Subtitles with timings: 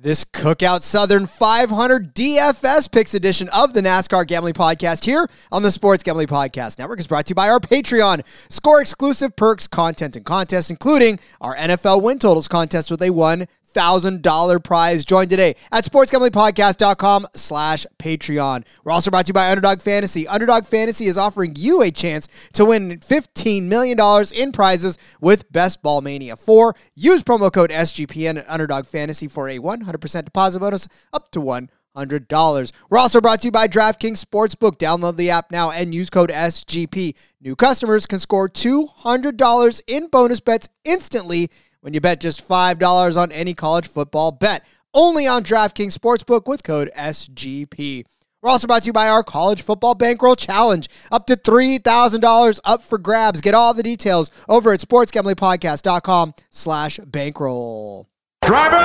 [0.00, 5.72] This Cookout Southern 500 DFS Picks edition of the NASCAR Gambling Podcast here on the
[5.72, 8.24] Sports Gambling Podcast Network is brought to you by our Patreon.
[8.48, 13.48] Score exclusive perks, content, and contests, including our NFL win totals contest with a one
[13.78, 15.04] $1,000 prize.
[15.04, 18.66] Join today at sportsgamblingpodcast.com slash Patreon.
[18.84, 20.26] We're also brought to you by Underdog Fantasy.
[20.26, 23.98] Underdog Fantasy is offering you a chance to win $15 million
[24.34, 26.74] in prizes with Best Ball Mania 4.
[26.94, 31.70] Use promo code SGPN at Underdog Fantasy for a 100% deposit bonus up to one
[31.96, 32.72] hundred dollars.
[32.88, 34.78] We're also brought to you by DraftKings Sportsbook.
[34.78, 37.16] Download the app now and use code SGP.
[37.40, 41.50] New customers can score two hundred dollars in bonus bets instantly
[41.88, 44.62] when you bet just $5 on any college football bet.
[44.92, 48.04] Only on DraftKings Sportsbook with code SGP.
[48.42, 50.86] We're also brought to you by our College Football Bankroll Challenge.
[51.10, 53.40] Up to $3,000 up for grabs.
[53.40, 58.06] Get all the details over at sportsgamblingpodcast.com slash bankroll.
[58.44, 58.76] Driver,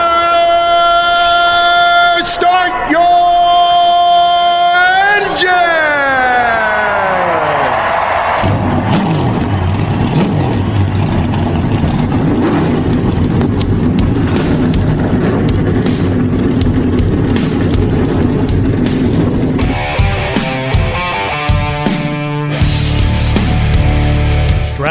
[2.23, 3.33] start your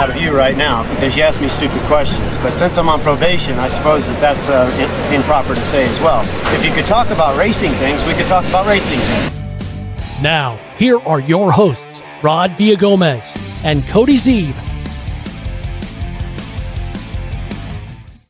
[0.00, 2.34] out of you right now because you ask me stupid questions.
[2.36, 6.22] But since I'm on probation, I suppose that that's uh, improper to say as well.
[6.54, 10.22] If you could talk about racing things, we could talk about racing things.
[10.22, 14.54] Now, here are your hosts, Rod Villagomez and Cody Zeeb.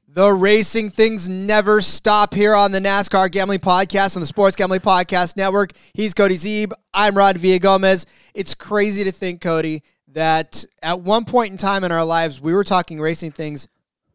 [0.08, 4.80] The racing things never stop here on the NASCAR Gambling Podcast on the Sports Gambling
[4.80, 5.70] Podcast Network.
[5.94, 6.72] He's Cody Zeeb.
[6.92, 8.06] I'm Rod Villagomez.
[8.34, 12.52] It's crazy to think, Cody, that at one point in time in our lives we
[12.52, 13.68] were talking racing things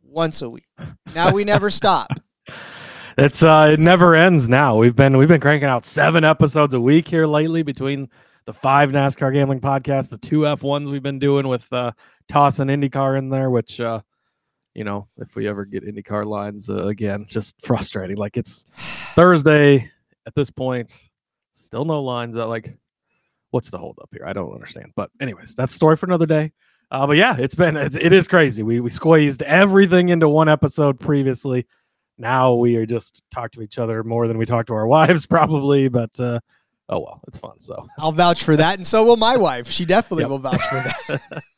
[0.04, 0.66] once a week.
[1.14, 2.10] Now we never stop.
[3.18, 4.76] It's uh it never ends now.
[4.76, 8.10] We've been we've been cranking out seven episodes a week here lately between
[8.46, 11.94] the five NASCAR gambling podcasts, the two F1s we've been doing with uh
[12.28, 14.02] Toss tossing IndyCar in there, which uh
[14.74, 18.18] you know, if we ever get IndyCar lines uh, again, just frustrating.
[18.18, 18.66] Like it's
[19.16, 19.90] Thursday
[20.28, 21.00] at this point,
[21.54, 22.36] still no lines.
[22.36, 22.78] That like
[23.56, 24.26] what's the holdup here?
[24.28, 24.92] I don't understand.
[24.98, 26.52] But anyways, that's story for another day.
[26.92, 28.64] Uh, but yeah, it's been it's, it is crazy.
[28.64, 31.66] We we squeezed everything into one episode previously.
[32.18, 35.26] Now we are just talk to each other more than we talk to our wives,
[35.26, 35.88] probably.
[35.88, 36.42] But uh,
[36.90, 37.60] oh well, it's fun.
[37.60, 39.70] So I'll vouch for that, and so will my wife.
[39.70, 40.30] She definitely yep.
[40.30, 41.22] will vouch for that.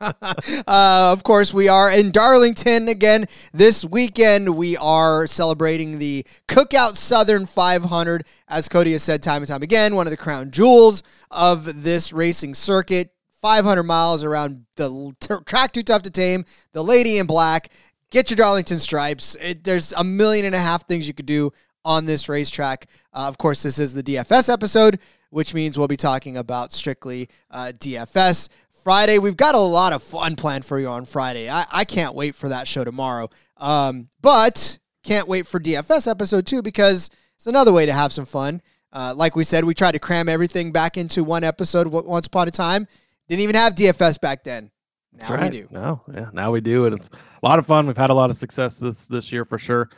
[0.00, 4.56] uh, of course, we are in Darlington again this weekend.
[4.56, 9.94] We are celebrating the Cookout Southern 500, as Cody has said time and time again,
[9.94, 13.12] one of the crown jewels of this racing circuit.
[13.40, 16.44] 500 miles around the t- track too tough to tame.
[16.72, 17.70] The lady in black.
[18.10, 19.36] Get your Darlington stripes.
[19.36, 21.52] It, there's a million and a half things you could do
[21.88, 22.86] on this racetrack.
[23.14, 24.98] Uh, of course, this is the DFS episode,
[25.30, 28.48] which means we'll be talking about strictly uh, DFS.
[28.84, 29.18] Friday.
[29.18, 31.50] We've got a lot of fun planned for you on Friday.
[31.50, 33.28] I, I can't wait for that show tomorrow.
[33.58, 38.24] Um, but can't wait for DFS episode two because it's another way to have some
[38.24, 38.62] fun.
[38.90, 42.48] Uh, like we said, we tried to cram everything back into one episode once upon
[42.48, 42.86] a time.
[43.28, 44.70] Didn't even have DFS back then.
[45.12, 45.52] Now right.
[45.52, 45.68] we do.
[45.70, 47.86] No, yeah, now we do, and it's a lot of fun.
[47.86, 49.90] We've had a lot of success this this year for sure.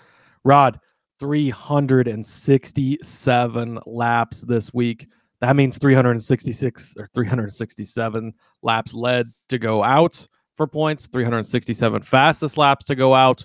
[0.43, 0.81] Rod,
[1.21, 5.07] 367 laps this week.
[5.41, 8.33] That means 366 or 367
[8.63, 10.27] laps led to go out
[10.57, 13.45] for points, 367 fastest laps to go out.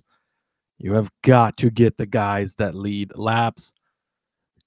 [0.78, 3.72] You have got to get the guys that lead laps.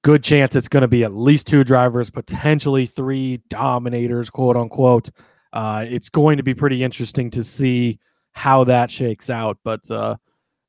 [0.03, 5.11] Good chance it's going to be at least two drivers, potentially three dominators, quote unquote.
[5.53, 7.99] Uh, it's going to be pretty interesting to see
[8.33, 9.59] how that shakes out.
[9.65, 10.16] But uh,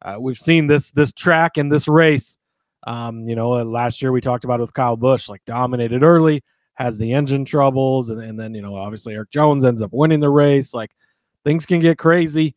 [0.02, 2.38] uh, we've seen this this track and this race.
[2.88, 6.44] Um, you know, last year we talked about with Kyle Busch, like dominated early,
[6.76, 10.22] has the engine troubles, and, and then you know obviously Erik Jones ends up winning
[10.22, 10.74] the race.
[10.74, 10.92] Like
[11.44, 12.56] things can get crazy.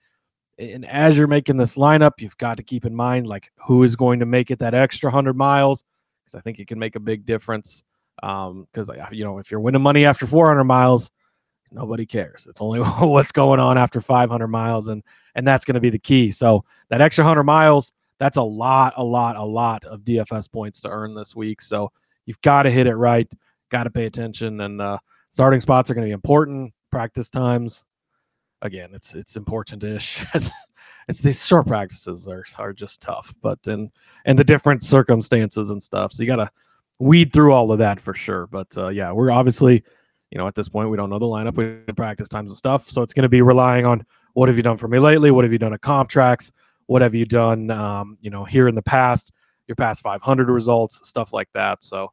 [0.59, 3.97] And as you're making this lineup, you've got to keep in mind like who is
[3.97, 5.85] going to make it that extra hundred miles
[6.23, 7.83] because I think it can make a big difference.
[8.21, 11.11] Because um, you know if you're winning money after 400 miles,
[11.73, 12.47] nobody cares.
[12.49, 15.03] It's only what's going on after 500 miles, and
[15.35, 16.31] and that's going to be the key.
[16.31, 20.81] So that extra hundred miles, that's a lot, a lot, a lot of DFS points
[20.83, 21.63] to earn this week.
[21.63, 21.91] So
[22.27, 23.31] you've got to hit it right
[23.73, 24.61] got to pay attention.
[24.61, 24.99] And uh,
[25.31, 26.73] starting spots are going to be important.
[26.93, 27.85] Practice times.
[28.61, 30.25] again, it's it's important ish.
[31.09, 33.91] it's, these short practices are are just tough, but and
[34.27, 36.13] and the different circumstances and stuff.
[36.13, 36.51] So you gotta
[37.01, 38.47] weed through all of that for sure.
[38.47, 39.83] But uh, yeah, we're obviously,
[40.33, 42.57] you know, at this point we don't know the lineup, we didn't practice times and
[42.57, 42.89] stuff.
[42.89, 45.31] So it's going to be relying on what have you done for me lately?
[45.31, 46.51] What have you done at comp tracks?
[46.87, 49.31] What have you done, um, you know, here in the past?
[49.69, 51.85] Your past 500 results, stuff like that.
[51.85, 52.13] So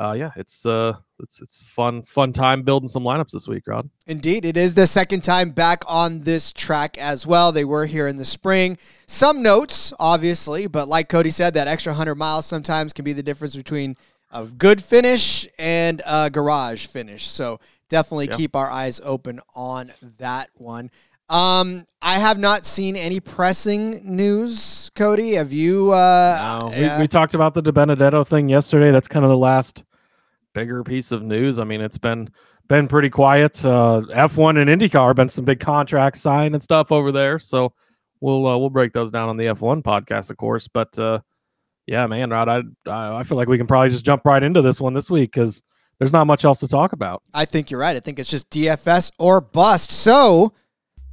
[0.00, 3.90] uh, yeah, it's uh, it's it's fun fun time building some lineups this week, Rod.
[4.06, 7.50] Indeed, it is the second time back on this track as well.
[7.50, 8.78] They were here in the spring.
[9.08, 13.24] Some notes, obviously, but like Cody said, that extra 100 miles sometimes can be the
[13.24, 13.96] difference between
[14.30, 17.26] a good finish and a garage finish.
[17.28, 18.36] So definitely Yeah.
[18.36, 20.90] keep our eyes open on that one.
[21.30, 25.34] Um, I have not seen any pressing news, Cody.
[25.34, 25.92] Have you?
[25.92, 26.98] Uh, we, yeah.
[27.00, 28.90] we talked about the DiBenedetto thing yesterday.
[28.90, 29.84] That's kind of the last
[30.54, 31.58] bigger piece of news.
[31.58, 32.30] I mean, it's been
[32.68, 33.62] been pretty quiet.
[33.64, 37.38] Uh, F1 and IndyCar been some big contracts signed and stuff over there.
[37.38, 37.72] So
[38.20, 40.66] we'll uh, we'll break those down on the F1 podcast, of course.
[40.66, 41.20] But uh,
[41.88, 44.60] yeah, man, Rod, I I I feel like we can probably just jump right into
[44.60, 45.62] this one this week because
[45.98, 47.22] there's not much else to talk about.
[47.32, 47.96] I think you're right.
[47.96, 49.90] I think it's just DFS or bust.
[49.90, 50.52] So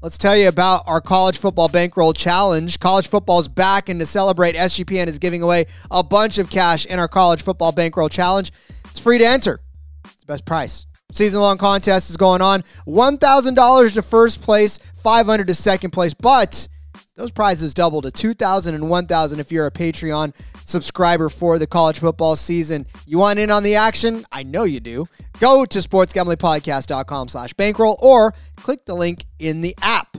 [0.02, 2.82] let's tell you about our college football bankroll challenge.
[2.82, 6.86] College football is back, and to celebrate, SGPN is giving away a bunch of cash
[6.86, 8.52] in our college football bankroll challenge.
[8.90, 9.62] It's free to enter.
[10.04, 10.86] It's the best price.
[11.14, 12.64] Season long contest is going on.
[12.86, 16.68] $1,000 to first place, 500 to second place, but
[17.16, 22.00] those prizes double to 2000 and 1000 if you're a Patreon subscriber for the college
[22.00, 22.86] football season.
[23.06, 24.26] You want in on the action?
[24.32, 25.08] I know you do.
[25.40, 30.18] Go to sportsgamblingpodcast.com slash bankroll or click the link in the app.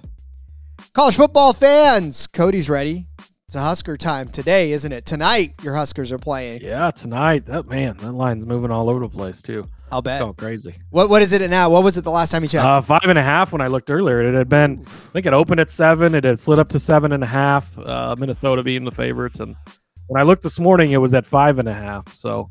[0.95, 3.07] College football fans, Cody's ready.
[3.47, 5.05] It's a Husker time today, isn't it?
[5.07, 6.63] Tonight, your Huskers are playing.
[6.63, 7.47] Yeah, tonight.
[7.47, 9.67] That man, that line's moving all over the place too.
[9.91, 10.21] I'll bet.
[10.21, 10.77] Going crazy.
[10.91, 11.71] What What is it now?
[11.71, 12.65] What was it the last time you checked?
[12.67, 14.21] Uh, five and a half when I looked earlier.
[14.23, 16.15] It had been, I think it opened at seven.
[16.15, 17.79] It had slid up to seven and a half.
[17.79, 19.55] Uh, Minnesota being the favorite, and
[20.09, 22.13] when I looked this morning, it was at five and a half.
[22.13, 22.51] So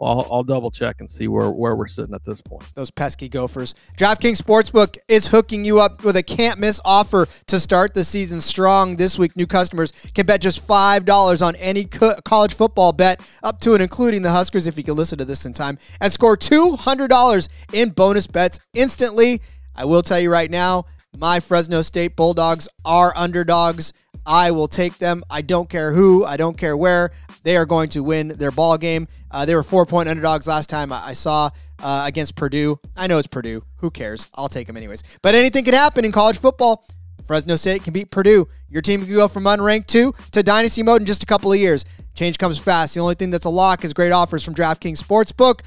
[0.00, 2.64] I'll, I'll double check and see where where we're sitting at this point.
[2.74, 3.74] those pesky gophers.
[3.96, 8.40] DraftKings Sportsbook is hooking you up with a can't miss offer to start the season
[8.40, 8.96] strong.
[8.96, 13.60] This week, new customers can bet just $5 on any co- college football bet, up
[13.60, 16.36] to and including the Huskers, if you can listen to this in time, and score
[16.36, 19.40] $200 in bonus bets instantly.
[19.74, 20.86] I will tell you right now,
[21.16, 23.92] my Fresno State Bulldogs are underdogs.
[24.26, 25.22] I will take them.
[25.30, 26.24] I don't care who.
[26.24, 27.10] I don't care where.
[27.42, 29.08] They are going to win their ball game.
[29.30, 32.78] Uh, they were four point underdogs last time I, I saw uh, against Purdue.
[32.96, 33.64] I know it's Purdue.
[33.76, 34.26] Who cares?
[34.34, 35.02] I'll take them anyways.
[35.22, 36.86] But anything can happen in college football.
[37.24, 38.48] Fresno State can beat Purdue.
[38.68, 41.58] Your team can go from unranked two to dynasty mode in just a couple of
[41.58, 41.84] years.
[42.14, 42.94] Change comes fast.
[42.94, 45.60] The only thing that's a lock is great offers from DraftKings Sportsbook.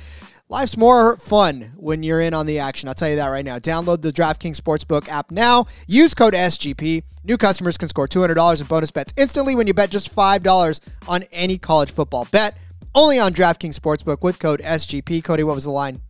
[0.54, 2.88] Life's more fun when you're in on the action.
[2.88, 3.58] I'll tell you that right now.
[3.58, 5.66] Download the DraftKings Sportsbook app now.
[5.88, 7.02] Use code SGP.
[7.24, 11.24] New customers can score $200 in bonus bets instantly when you bet just $5 on
[11.32, 12.56] any college football bet.
[12.94, 15.24] Only on DraftKings Sportsbook with code SGP.
[15.24, 16.02] Cody, what was the line?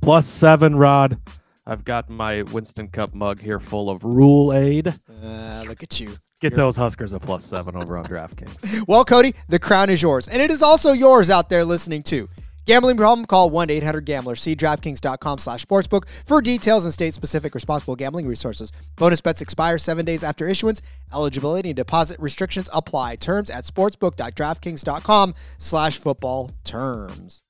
[0.00, 1.18] Plus seven, Rod.
[1.66, 4.94] I've got my Winston Cup mug here full of Kool Aid.
[5.20, 6.16] Uh, look at you.
[6.40, 8.84] Get those Huskers a plus seven over on DraftKings.
[8.88, 10.28] Well, Cody, the crown is yours.
[10.28, 12.28] And it is also yours out there listening too.
[12.70, 13.26] Gambling problem?
[13.26, 14.36] Call 1-800-GAMBLER.
[14.36, 18.70] See DraftKings.com slash sportsbook for details and state-specific responsible gambling resources.
[18.94, 20.80] Bonus bets expire seven days after issuance.
[21.12, 23.16] Eligibility and deposit restrictions apply.
[23.16, 27.42] Terms at sportsbook.draftkings.com slash football terms.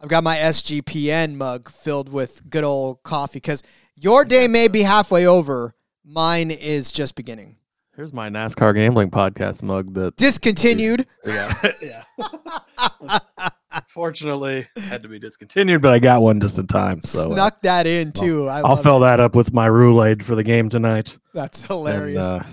[0.00, 3.64] I've got my SGPN mug filled with good old coffee because
[3.96, 5.74] your day may be halfway over.
[6.04, 7.56] Mine is just beginning.
[7.96, 11.06] Here's my NASCAR gambling podcast mug that Discontinued.
[11.24, 11.52] Yeah.
[11.82, 13.48] yeah.
[13.88, 17.02] Fortunately, had to be discontinued, but I got one just in time.
[17.02, 18.48] So uh, Snuck that in too.
[18.48, 19.00] I I'll fill it.
[19.06, 21.16] that up with my Kool Aid for the game tonight.
[21.34, 22.24] That's And, hilarious.
[22.24, 22.44] uh,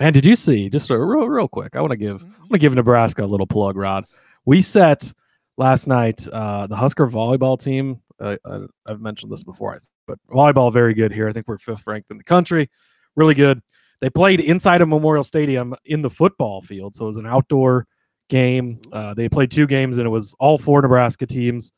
[0.00, 0.68] man, did you see?
[0.68, 1.76] Just a real, real quick.
[1.76, 2.18] I want to give.
[2.22, 2.32] Mm-hmm.
[2.32, 4.04] I want to give Nebraska a little plug, Rod.
[4.44, 5.12] We set
[5.56, 8.00] last night uh, the Husker volleyball team.
[8.20, 11.28] Uh, I, I've mentioned this before, but volleyball very good here.
[11.28, 12.70] I think we're fifth ranked in the country.
[13.16, 13.60] Really good.
[14.00, 17.86] They played inside of Memorial Stadium in the football field, so it was an outdoor
[18.28, 18.80] game.
[18.92, 21.72] Uh, they played two games, and it was all four Nebraska teams: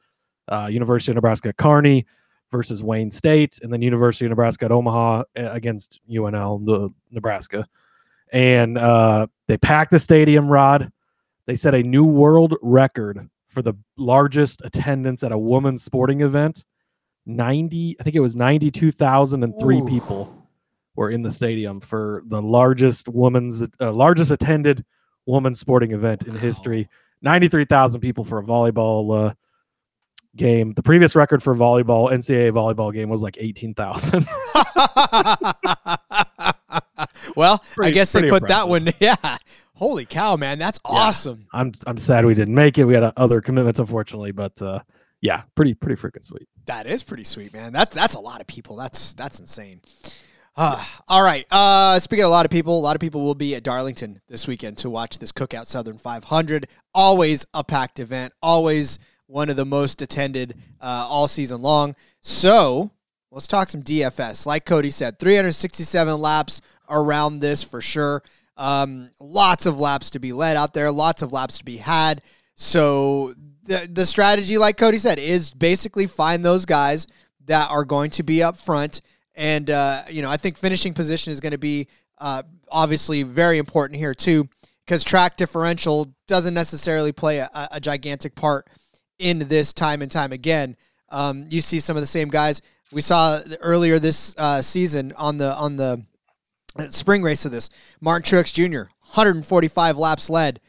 [0.51, 2.07] uh, University of Nebraska Kearney
[2.51, 7.67] versus Wayne State, and then University of Nebraska at Omaha uh, against UNL, the- Nebraska.
[8.33, 10.49] And uh, they packed the stadium.
[10.49, 10.93] Rod,
[11.47, 16.65] they set a new world record for the largest attendance at a women's sporting event.
[17.27, 20.37] Ninety, I think it was ninety-two thousand and three people
[20.97, 24.85] were in the stadium for the largest women's, uh, largest attended
[25.27, 26.89] women's sporting event in history.
[27.23, 29.35] Ninety-three thousand people for a volleyball uh,
[30.37, 30.73] game.
[30.75, 34.27] The previous record for volleyball, NCAA volleyball game, was like eighteen thousand.
[37.37, 38.89] well, I guess they pretty put that one.
[39.01, 39.39] Yeah.
[39.75, 40.59] Holy cow, man.
[40.59, 41.47] That's awesome.
[41.55, 42.85] I'm I'm sad we didn't make it.
[42.85, 44.81] We had uh, other commitments, unfortunately, but uh,
[45.23, 46.49] yeah, pretty pretty freaking sweet.
[46.67, 47.73] That is pretty sweet, man.
[47.73, 48.77] That's that's a lot of people.
[48.77, 49.81] That's that's insane.
[50.63, 51.47] Uh, all right.
[51.51, 54.21] Uh, speaking of a lot of people, a lot of people will be at Darlington
[54.29, 56.69] this weekend to watch this Cookout Southern 500.
[56.95, 58.35] Always a packed event.
[58.43, 61.97] Always one of the most attended uh, all season long.
[62.21, 62.91] So
[63.31, 64.45] let's talk some DFS.
[64.45, 68.23] Like Cody said, 367 laps around this for sure.
[68.59, 70.91] Um, lots of laps to be led out there.
[70.93, 72.21] Lots of laps to be had.
[72.55, 77.07] So the the strategy, like Cody said, is basically find those guys
[77.47, 79.01] that are going to be up front.
[79.41, 83.57] And uh, you know, I think finishing position is going to be uh, obviously very
[83.57, 84.47] important here too,
[84.85, 88.69] because track differential doesn't necessarily play a, a gigantic part
[89.19, 90.77] in this time and time again.
[91.09, 92.61] Um, you see some of the same guys
[92.93, 96.05] we saw earlier this uh, season on the on the
[96.91, 97.71] spring race of this.
[98.03, 98.91] Martin Truex Jr.
[99.15, 100.61] 145 laps led,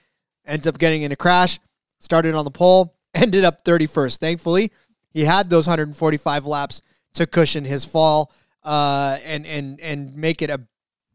[0.45, 1.59] ends up getting in a crash,
[1.99, 4.17] started on the pole, ended up 31st.
[4.17, 4.71] Thankfully,
[5.09, 6.81] he had those 145 laps
[7.15, 8.31] to cushion his fall
[8.63, 10.61] uh, and and and make it a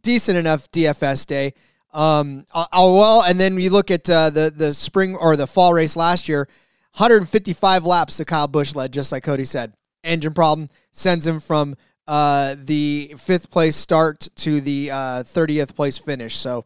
[0.03, 1.53] decent enough DFS day.
[1.93, 5.73] Um, oh, well, and then you look at uh, the the spring or the fall
[5.73, 6.49] race last year,
[6.97, 9.73] 155 laps that Kyle Busch led, just like Cody said.
[10.05, 11.75] Engine problem sends him from
[12.07, 16.37] uh, the fifth place start to the uh, 30th place finish.
[16.37, 16.65] So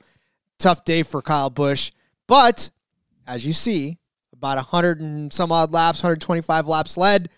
[0.58, 1.92] tough day for Kyle Busch.
[2.26, 2.70] But
[3.26, 3.99] as you see,
[4.32, 7.30] about 100 and some odd laps, 125 laps led.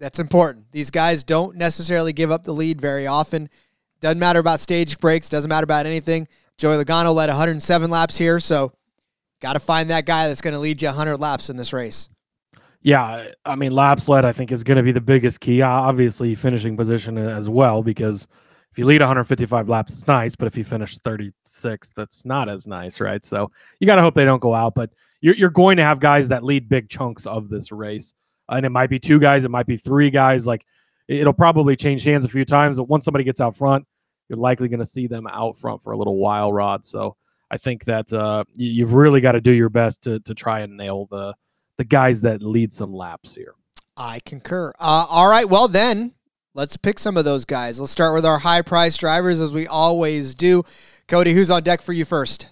[0.00, 0.72] That's important.
[0.72, 3.48] These guys don't necessarily give up the lead very often.
[4.00, 6.26] Doesn't matter about stage breaks, doesn't matter about anything.
[6.56, 8.72] Joey Logano led 107 laps here, so
[9.40, 12.08] got to find that guy that's going to lead you 100 laps in this race.
[12.82, 15.60] Yeah, I mean, laps led I think is going to be the biggest key.
[15.60, 18.26] Obviously, finishing position as well because
[18.70, 22.66] if you lead 155 laps, it's nice, but if you finish 36, that's not as
[22.66, 23.22] nice, right?
[23.22, 24.90] So you got to hope they don't go out, but
[25.20, 28.14] you're you're going to have guys that lead big chunks of this race,
[28.50, 30.46] and it might be two guys, it might be three guys.
[30.46, 30.64] Like
[31.08, 32.76] it'll probably change hands a few times.
[32.78, 33.86] But once somebody gets out front,
[34.28, 36.84] you're likely going to see them out front for a little while, Rod.
[36.84, 37.16] So
[37.50, 40.60] I think that uh, you, you've really got to do your best to to try
[40.60, 41.34] and nail the
[41.76, 43.54] the guys that lead some laps here.
[43.96, 44.72] I concur.
[44.78, 46.14] Uh, all right, well then,
[46.54, 47.80] let's pick some of those guys.
[47.80, 50.64] Let's start with our high price drivers as we always do.
[51.08, 52.48] Cody, who's on deck for you first?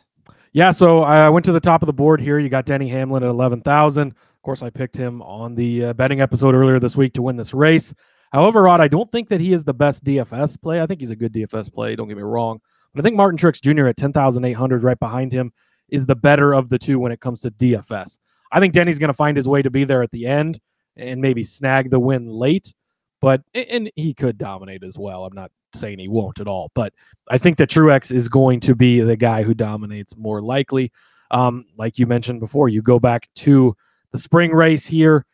[0.53, 2.39] Yeah, so I went to the top of the board here.
[2.39, 4.15] You got Denny Hamlin at 11,000.
[4.39, 7.37] Of course, I picked him on the uh, betting episode earlier this week to win
[7.37, 7.93] this race.
[8.33, 10.81] However, Rod, I don't think that he is the best DFS play.
[10.81, 12.61] I think he's a good DFS play, don't get me wrong.
[12.95, 13.89] But I think Martin Truex Jr.
[13.89, 15.53] at 10,800 right behind him
[15.89, 18.19] is the better of the two when it comes to DFS.
[18.53, 20.61] I think Denny's going to find his way to be there at the end
[20.97, 22.75] and maybe snag the win late,
[23.21, 25.25] but and he could dominate as well.
[25.25, 26.93] I'm not saying he won't at all, but
[27.29, 30.93] I think that Truex is going to be the guy who dominates more likely.
[31.31, 33.77] Um, like you mentioned before, you go back to
[34.13, 35.25] the spring race here,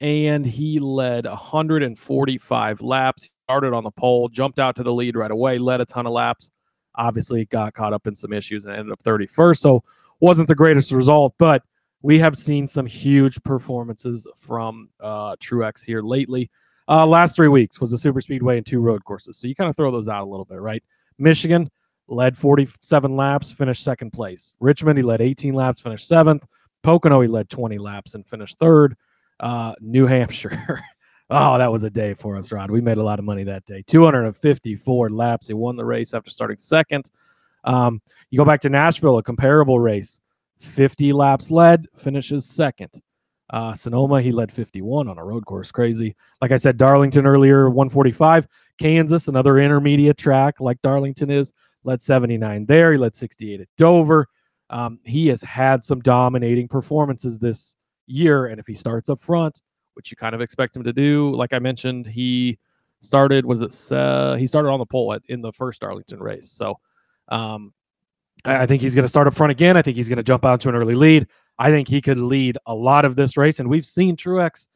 [0.00, 3.30] and he led 145 laps.
[3.44, 6.12] Started on the pole, jumped out to the lead right away, led a ton of
[6.12, 6.50] laps.
[6.94, 9.58] Obviously, got caught up in some issues and ended up 31st.
[9.58, 9.84] So
[10.20, 11.62] wasn't the greatest result, but
[12.02, 16.50] we have seen some huge performances from uh, Truex here lately.
[16.86, 19.38] Uh, last three weeks was a super speedway and two road courses.
[19.38, 20.82] So you kind of throw those out a little bit, right?
[21.18, 21.70] Michigan
[22.08, 24.54] led 47 laps, finished second place.
[24.60, 26.46] Richmond, he led 18 laps, finished seventh.
[26.84, 28.96] Pocono, he led 20 laps and finished third.
[29.40, 30.84] Uh, New Hampshire.
[31.30, 32.70] oh, that was a day for us, Rod.
[32.70, 33.82] We made a lot of money that day.
[33.86, 35.48] 254 laps.
[35.48, 37.10] He won the race after starting second.
[37.64, 38.00] Um,
[38.30, 40.20] you go back to Nashville, a comparable race.
[40.60, 43.00] 50 laps led, finishes second.
[43.50, 45.72] Uh, Sonoma, he led 51 on a road course.
[45.72, 46.14] Crazy.
[46.40, 48.46] Like I said, Darlington earlier, 145.
[48.78, 51.52] Kansas, another intermediate track like Darlington is,
[51.84, 52.92] led 79 there.
[52.92, 54.28] He led 68 at Dover.
[54.70, 58.46] Um, he has had some dominating performances this year.
[58.46, 59.60] And if he starts up front,
[59.94, 62.58] which you kind of expect him to do, like I mentioned, he
[63.00, 66.50] started, was it, uh, he started on the pole at, in the first Darlington race.
[66.50, 66.78] So,
[67.28, 67.72] um,
[68.44, 69.76] I think he's going to start up front again.
[69.76, 71.26] I think he's going to jump out to an early lead.
[71.58, 73.60] I think he could lead a lot of this race.
[73.60, 74.68] And we've seen Truex,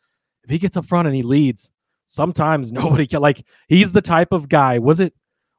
[0.44, 1.70] if he gets up front and he leads,
[2.06, 4.78] sometimes nobody can, like, he's the type of guy.
[4.78, 5.12] Was it,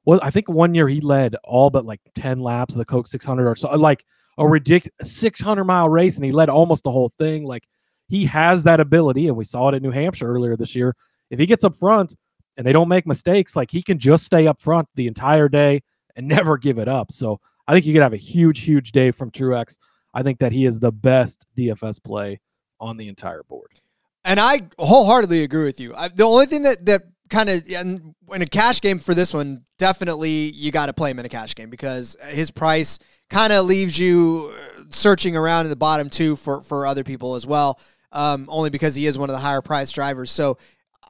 [0.05, 3.05] was I think one year he led all but like 10 laps of the Coke
[3.05, 4.03] 600 or so, like
[4.39, 7.43] a ridiculous 600 mile race, and he led almost the whole thing.
[7.43, 7.67] Like,
[8.08, 9.27] he has that ability.
[9.27, 10.96] And we saw it at New Hampshire earlier this year.
[11.29, 12.15] If he gets up front
[12.58, 15.84] and they don't make mistakes, like, he can just stay up front the entire day
[16.15, 17.12] and never give it up.
[17.12, 19.77] So, I think you could have a huge, huge day from Truex.
[20.12, 22.39] I think that he is the best DFS play
[22.79, 23.79] on the entire board.
[24.25, 25.93] And I wholeheartedly agree with you.
[25.96, 29.63] I, the only thing that that kind of in a cash game for this one,
[29.77, 33.65] definitely you got to play him in a cash game because his price kind of
[33.65, 37.79] leaves you uh, searching around in the bottom two for for other people as well.
[38.12, 40.31] Um, only because he is one of the higher priced drivers.
[40.31, 40.57] So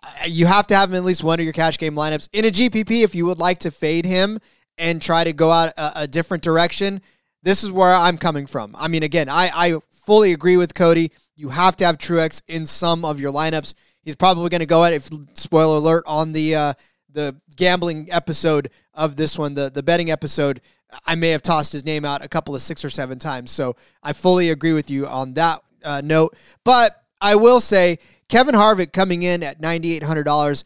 [0.04, 2.28] uh, you have to have him in at least one of your cash game lineups
[2.34, 4.40] in a GPP if you would like to fade him
[4.78, 7.02] and try to go out a, a different direction.
[7.42, 8.76] This is where I'm coming from.
[8.78, 11.12] I mean, again, I, I fully agree with Cody.
[11.36, 13.74] You have to have Truex in some of your lineups.
[14.10, 16.74] He's probably going to go at if spoiler alert on the uh,
[17.14, 20.62] the gambling episode of this one, the the betting episode.
[21.06, 23.76] I may have tossed his name out a couple of six or seven times, so
[24.02, 26.36] I fully agree with you on that uh, note.
[26.64, 28.00] But I will say
[28.30, 30.64] Kevin Harvick coming in at ninety eight hundred dollars.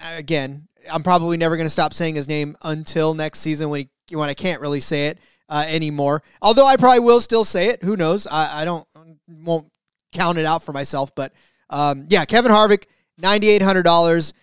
[0.00, 4.14] Again, I'm probably never going to stop saying his name until next season when he
[4.14, 6.22] when I can't really say it uh, anymore.
[6.40, 7.82] Although I probably will still say it.
[7.82, 8.28] Who knows?
[8.28, 8.86] I, I don't
[9.26, 9.72] won't
[10.12, 11.12] count it out for myself.
[11.16, 11.32] But
[11.70, 12.84] um, yeah, Kevin Harvick,
[13.16, 14.34] ninety eight hundred dollars.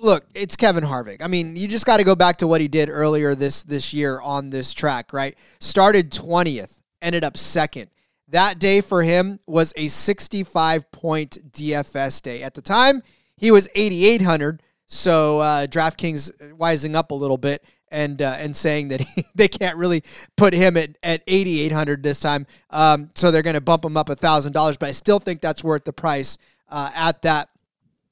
[0.00, 1.22] Look, it's Kevin Harvick.
[1.22, 3.92] I mean, you just got to go back to what he did earlier this this
[3.92, 5.36] year on this track, right?
[5.60, 7.90] Started twentieth, ended up second.
[8.28, 12.42] That day for him was a 65 point DFS day.
[12.42, 13.02] At the time,
[13.36, 14.62] he was 8,800.
[14.86, 19.46] So uh, DraftKings wising up a little bit and uh, and saying that he, they
[19.46, 20.02] can't really
[20.36, 24.08] put him at, at 8800 this time um, so they're going to bump him up
[24.08, 26.38] a thousand dollars but i still think that's worth the price
[26.72, 27.48] uh, at that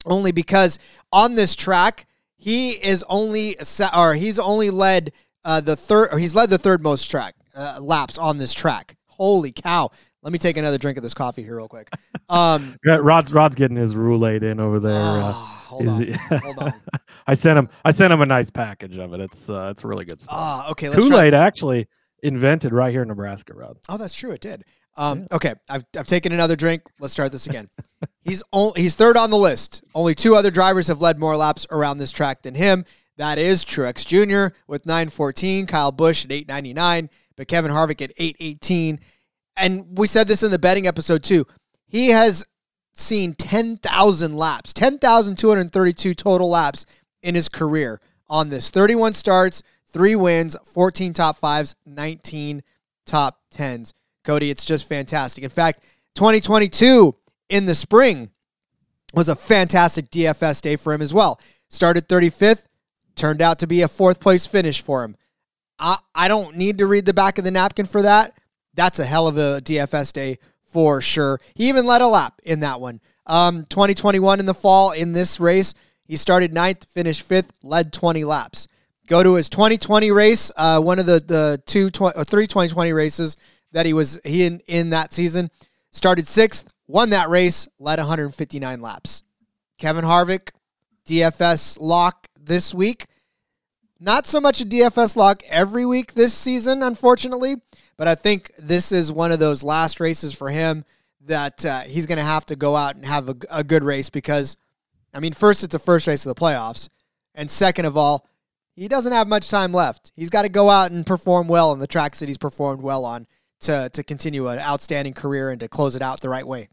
[0.05, 0.79] only because
[1.11, 3.57] on this track he is only
[3.95, 5.11] or he's only led
[5.43, 8.95] uh, the third or he's led the third most track uh, laps on this track
[9.07, 9.89] holy cow
[10.23, 11.89] let me take another drink of this coffee here real quick
[12.29, 16.73] um, rod's rod's getting his Kool Aid in over there uh, hold on, hold on.
[17.27, 17.69] I sent him.
[17.85, 19.19] I sent him a nice package of it.
[19.21, 20.35] It's uh, it's really good stuff.
[20.37, 20.89] Ah, okay.
[20.89, 21.87] Kool Aid actually
[22.23, 23.77] invented right here in Nebraska, Rod.
[23.89, 24.31] Oh, that's true.
[24.31, 24.65] It did.
[24.97, 25.25] Um.
[25.31, 26.83] Okay, I've, I've taken another drink.
[26.99, 27.69] Let's start this again.
[28.23, 29.83] he's only, he's third on the list.
[29.95, 32.85] Only two other drivers have led more laps around this track than him.
[33.17, 34.55] That is Truex Jr.
[34.67, 38.99] with 914, Kyle Busch at 899, but Kevin Harvick at 818.
[39.57, 41.45] And we said this in the betting episode too.
[41.85, 42.45] He has
[42.93, 46.85] seen 10,000 laps, 10,232 total laps
[47.21, 52.63] in his career on this 31 starts, three wins, 14 top fives, 19
[53.05, 53.93] top tens.
[54.23, 55.43] Cody, it's just fantastic.
[55.43, 55.79] In fact,
[56.15, 57.15] 2022
[57.49, 58.31] in the spring
[59.13, 61.39] was a fantastic DFS day for him as well.
[61.69, 62.67] Started 35th,
[63.15, 65.15] turned out to be a fourth place finish for him.
[65.79, 68.37] I, I don't need to read the back of the napkin for that.
[68.73, 71.39] That's a hell of a DFS day for sure.
[71.55, 73.01] He even led a lap in that one.
[73.25, 75.73] Um, 2021 in the fall in this race,
[76.05, 78.67] he started ninth, finished fifth, led 20 laps.
[79.07, 82.93] Go to his 2020 race, uh, one of the the two tw- or three 2020
[82.93, 83.35] races
[83.71, 85.49] that he was he in, in that season.
[85.91, 89.23] Started sixth, won that race, led 159 laps.
[89.77, 90.51] Kevin Harvick,
[91.05, 93.07] DFS lock this week.
[93.99, 97.55] Not so much a DFS lock every week this season, unfortunately.
[97.97, 100.85] But I think this is one of those last races for him
[101.25, 104.09] that uh, he's going to have to go out and have a, a good race
[104.09, 104.57] because,
[105.13, 106.89] I mean, first, it's the first race of the playoffs.
[107.35, 108.27] And second of all,
[108.75, 110.11] he doesn't have much time left.
[110.15, 113.05] He's got to go out and perform well on the tracks that he's performed well
[113.05, 113.27] on
[113.61, 116.69] to, to continue an outstanding career and to close it out the right way.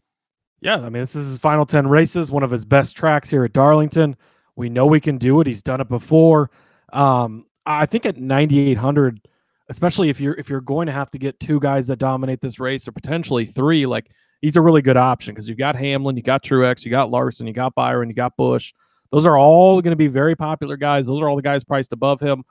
[0.61, 3.45] Yeah, I mean, this is his final 10 races, one of his best tracks here
[3.45, 4.17] at Darlington.
[4.55, 5.47] We know we can do it.
[5.47, 6.51] He's done it before.
[6.91, 9.21] Um, I think at 9,800,
[9.69, 12.59] especially if you're if you're going to have to get two guys that dominate this
[12.59, 16.23] race or potentially three, like he's a really good option because you've got Hamlin, you
[16.23, 18.73] got Truex, you got Larson, you got Byron, you got Busch.
[19.11, 21.07] Those are all going to be very popular guys.
[21.07, 22.43] Those are all the guys priced above him.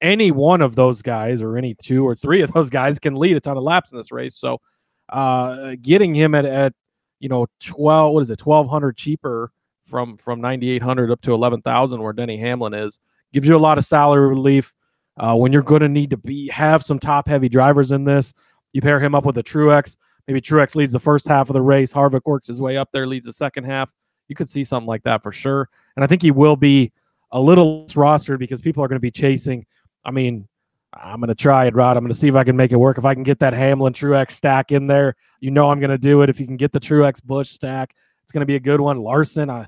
[0.00, 3.36] Any one of those guys, or any two or three of those guys, can lead
[3.36, 4.36] a ton of laps in this race.
[4.36, 4.60] So,
[5.08, 6.74] uh, getting him at at
[7.20, 9.52] you know twelve, what is it, twelve hundred cheaper
[9.84, 13.00] from from ninety eight hundred up to eleven thousand, where Denny Hamlin is,
[13.32, 14.74] gives you a lot of salary relief.
[15.18, 18.34] Uh, when you're going to need to be have some top heavy drivers in this,
[18.72, 19.96] you pair him up with a Truex.
[20.28, 21.92] Maybe Truex leads the first half of the race.
[21.92, 23.90] Harvick works his way up there, leads the second half.
[24.28, 25.70] You could see something like that for sure.
[25.94, 26.92] And I think he will be
[27.30, 29.64] a little rostered because people are going to be chasing.
[30.06, 30.46] I mean,
[30.94, 31.96] I'm going to try it, Rod.
[31.96, 32.96] I'm going to see if I can make it work.
[32.96, 35.98] If I can get that Hamlin Truex stack in there, you know I'm going to
[35.98, 36.30] do it.
[36.30, 37.92] If you can get the Truex Busch stack,
[38.22, 38.96] it's going to be a good one.
[38.96, 39.66] Larson, I,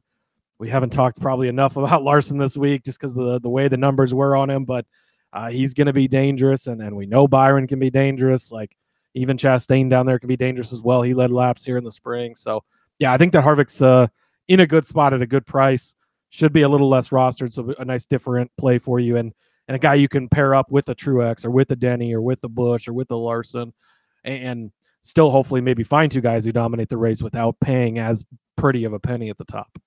[0.58, 3.76] we haven't talked probably enough about Larson this week just because the the way the
[3.76, 4.86] numbers were on him, but
[5.32, 8.50] uh, he's going to be dangerous, and and we know Byron can be dangerous.
[8.52, 8.76] Like
[9.14, 11.02] even Chastain down there can be dangerous as well.
[11.02, 12.62] He led laps here in the spring, so
[12.98, 14.06] yeah, I think that Harvick's uh,
[14.46, 15.94] in a good spot at a good price.
[16.30, 19.32] Should be a little less rostered, so a nice different play for you, and
[19.68, 22.22] and a guy you can pair up with a Truex or with a Denny or
[22.22, 23.72] with the Busch or with the Larson,
[24.24, 28.24] and, and still hopefully maybe find two guys who dominate the race without paying as
[28.56, 29.78] pretty of a penny at the top.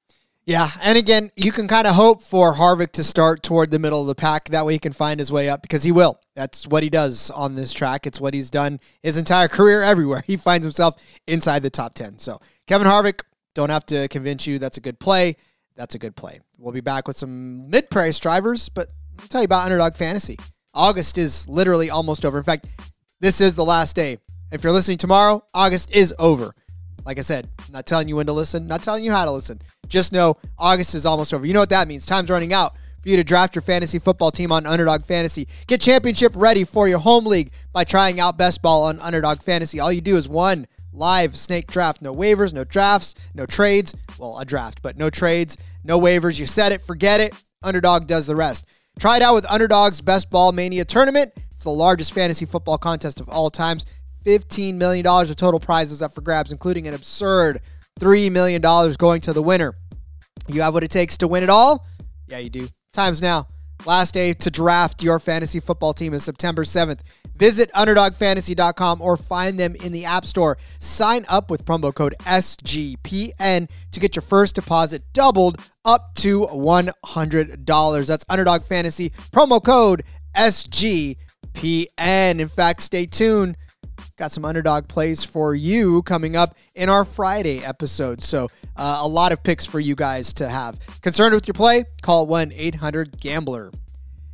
[0.46, 4.02] Yeah, and again, you can kind of hope for Harvick to start toward the middle
[4.02, 4.50] of the pack.
[4.50, 6.20] That way, he can find his way up because he will.
[6.36, 8.08] That's what he does on this track.
[8.08, 10.24] It's what he's done his entire career everywhere.
[10.32, 10.96] He finds himself
[11.28, 12.18] inside the top ten.
[12.18, 13.22] So, Kevin Harvick,
[13.54, 15.36] don't have to convince you that's a good play.
[15.76, 16.40] That's a good play.
[16.58, 18.88] We'll be back with some mid-price drivers, but
[19.20, 20.38] I'll tell you about Underdog Fantasy.
[20.74, 22.38] August is literally almost over.
[22.38, 22.66] In fact,
[23.20, 24.18] this is the last day.
[24.52, 26.54] If you're listening tomorrow, August is over.
[27.06, 29.60] Like I said, not telling you when to listen, not telling you how to listen.
[29.88, 31.46] Just know August is almost over.
[31.46, 32.06] You know what that means.
[32.06, 35.48] Time's running out for you to draft your fantasy football team on Underdog Fantasy.
[35.68, 39.80] Get championship ready for your home league by trying out best ball on Underdog Fantasy.
[39.80, 42.02] All you do is one live snake draft.
[42.02, 43.96] No waivers, no drafts, no trades.
[44.20, 46.40] Well, a draft, but no trades, no waivers.
[46.40, 47.34] You set it, forget it.
[47.64, 48.66] Underdog does the rest.
[49.00, 51.32] Try it out with Underdog's Best Ball Mania Tournament.
[51.52, 53.86] It's the largest fantasy football contest of all times.
[54.26, 57.62] $15 million of total prizes up for grabs, including an absurd
[58.00, 58.62] $3 million
[58.98, 59.76] going to the winner.
[60.48, 61.86] You have what it takes to win it all?
[62.28, 62.68] Yeah, you do.
[62.94, 63.48] Time's now.
[63.86, 67.00] Last day to draft your fantasy football team is September 7th.
[67.36, 70.58] Visit UnderdogFantasy.com or find them in the App Store.
[70.80, 78.08] Sign up with promo code SGPN to get your first deposit doubled up to $100.
[78.08, 80.04] That's Underdog Fantasy, promo code
[80.36, 81.18] SGPN.
[81.98, 83.58] In fact, stay tuned
[84.22, 88.22] got some underdog plays for you coming up in our Friday episode.
[88.22, 90.78] So, uh, a lot of picks for you guys to have.
[91.02, 91.86] Concerned with your play?
[92.04, 93.72] Call 1 800 Gambler.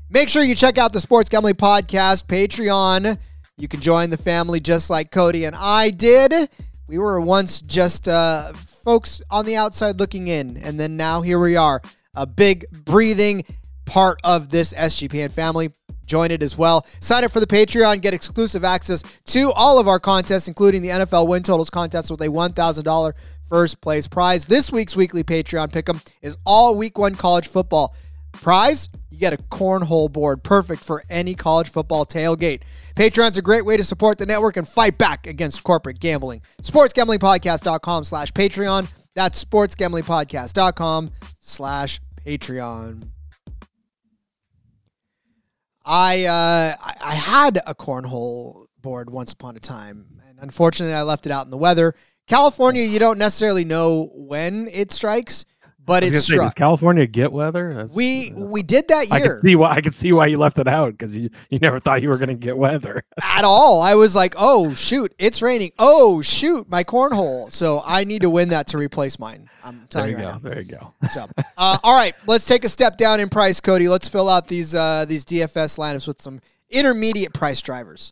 [0.10, 3.17] Make sure you check out the Sports Gambling Podcast Patreon.
[3.58, 6.34] You can join the family just like Cody and I did.
[6.89, 8.52] We were once just uh,
[8.84, 11.82] folks on the outside looking in, and then now here we are,
[12.13, 13.45] a big breathing
[13.86, 15.69] part of this SGPN family
[16.07, 16.85] join it as well.
[17.01, 20.89] Sign up for the Patreon, get exclusive access to all of our contests, including the
[20.89, 23.13] NFL win totals contest with a $1,000
[23.47, 24.45] first place prize.
[24.45, 27.95] This week's weekly Patreon pick'em is all week one college football.
[28.31, 32.61] Prize, you get a cornhole board, perfect for any college football tailgate.
[32.95, 36.41] Patreon's a great way to support the network and fight back against corporate gambling.
[36.61, 38.87] SportsGamblingPodcast.com slash Patreon.
[39.15, 43.16] That's SportsGamblingPodcast.com slash Patreon.
[45.88, 51.26] I uh, I had a cornhole board once upon a time, and unfortunately, I left
[51.26, 51.95] it out in the weather.
[52.28, 55.45] California, you don't necessarily know when it strikes,
[55.88, 57.73] but it's say, does California get weather?
[57.73, 59.15] That's, we we did that year.
[59.15, 61.60] I can see why I can see why you left it out because you you
[61.60, 63.82] never thought you were going to get weather at all.
[63.82, 65.71] I was like, oh shoot, it's raining.
[65.80, 67.52] Oh shoot, my cornhole.
[67.52, 69.50] So I need to win that to replace mine.
[69.63, 70.50] I'm telling there you, you right go.
[70.50, 70.54] now.
[70.54, 70.93] There you go.
[71.08, 71.26] So,
[71.58, 73.88] uh, all right, let's take a step down in price, Cody.
[73.88, 78.12] Let's fill out these uh, these DFS lineups with some intermediate price drivers.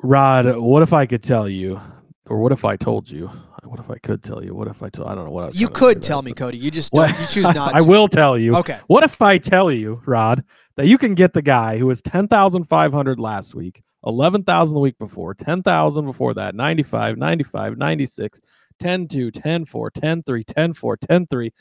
[0.00, 1.80] Rod, what if I could tell you,
[2.26, 3.28] or what if I told you?
[3.64, 4.54] What if I could tell you?
[4.54, 5.08] What if I told?
[5.08, 5.50] I don't know what I.
[5.52, 6.58] You could tell me, Cody.
[6.58, 7.74] You just don't, you choose not.
[7.74, 8.56] I will tell you.
[8.56, 8.78] Okay.
[8.86, 10.44] What if I tell you, Rod,
[10.76, 14.44] that you can get the guy who was ten thousand five hundred last week, eleven
[14.44, 18.40] thousand the week before, ten thousand before that, 95, 95, 96,
[18.78, 21.52] 10 2, 10 4, 10 3, 10 4, 10 3,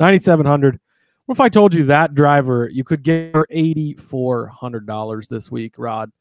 [0.00, 0.80] 9700.
[1.26, 6.12] What if I told you that driver you could get for $8,400 this week, Rod?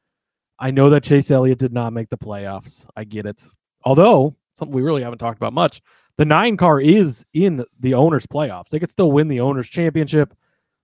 [0.57, 2.85] I know that Chase Elliott did not make the playoffs.
[2.95, 3.43] I get it.
[3.83, 5.81] Although, something we really haven't talked about much,
[6.17, 8.69] the nine car is in the owners' playoffs.
[8.69, 10.33] They could still win the owners' championship.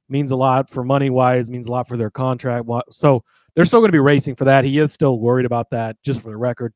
[0.09, 2.67] Means a lot for money wise, means a lot for their contract.
[2.91, 3.23] So
[3.55, 4.65] they're still going to be racing for that.
[4.65, 6.73] He is still worried about that, just for the record.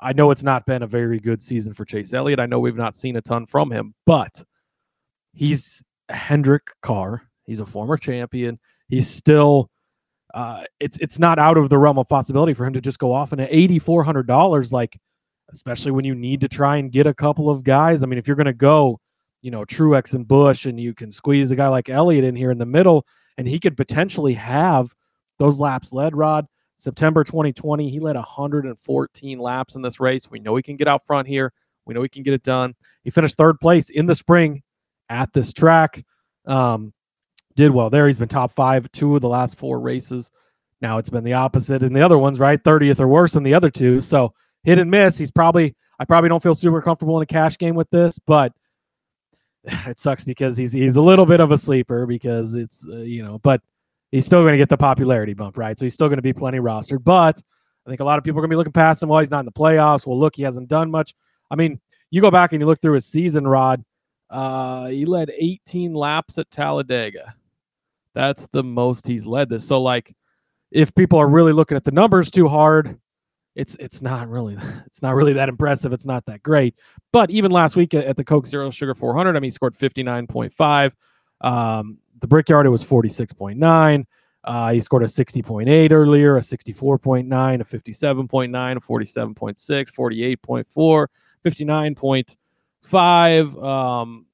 [0.00, 2.40] I know it's not been a very good season for Chase Elliott.
[2.40, 4.44] I know we've not seen a ton from him, but
[5.32, 7.22] he's Hendrick car.
[7.46, 8.58] He's a former champion.
[8.88, 9.70] He's still
[10.34, 13.12] uh, it's it's not out of the realm of possibility for him to just go
[13.12, 14.98] off and at eighty four hundred dollars, like
[15.52, 18.02] especially when you need to try and get a couple of guys.
[18.02, 19.00] I mean, if you're gonna go,
[19.40, 22.50] you know, Truex and Busch, and you can squeeze a guy like Elliott in here
[22.50, 23.06] in the middle,
[23.36, 24.94] and he could potentially have
[25.38, 26.46] those laps led, Rod.
[26.76, 30.30] September 2020, he led 114 laps in this race.
[30.30, 31.52] We know he can get out front here.
[31.86, 32.74] We know he can get it done.
[33.02, 34.62] He finished third place in the spring
[35.08, 36.04] at this track.
[36.46, 36.92] Um,
[37.56, 38.06] did well there.
[38.06, 40.30] He's been top five two of the last four races.
[40.80, 42.62] Now it's been the opposite in the other ones, right?
[42.62, 44.00] 30th or worse in the other two.
[44.00, 44.32] So
[44.64, 45.18] hit and miss.
[45.18, 48.52] He's probably, I probably don't feel super comfortable in a cash game with this, but
[49.64, 53.22] it sucks because he's he's a little bit of a sleeper because it's uh, you
[53.22, 53.60] know, but
[54.10, 55.78] he's still going to get the popularity bump, right?
[55.78, 57.04] So he's still going to be plenty rostered.
[57.04, 57.40] But
[57.86, 59.08] I think a lot of people are going to be looking past him.
[59.08, 60.06] Well, he's not in the playoffs.
[60.06, 61.14] Well, look, he hasn't done much.
[61.50, 63.84] I mean, you go back and you look through his season, Rod.
[64.30, 67.34] Uh, he led 18 laps at Talladega.
[68.14, 69.66] That's the most he's led this.
[69.66, 70.14] So, like,
[70.70, 72.98] if people are really looking at the numbers too hard,
[73.58, 75.92] it's it's not really it's not really that impressive.
[75.92, 76.76] It's not that great.
[77.12, 80.92] But even last week at, the Coke Zero Sugar 400, I mean, he scored 59.5.
[81.40, 84.04] Um, the Brickyard it was 46.9.
[84.44, 91.06] Uh, he scored a 60.8 earlier, a 64.9, a 57.9, a 47.6, 48.4,
[91.44, 93.64] 59.5.
[93.64, 94.26] Um,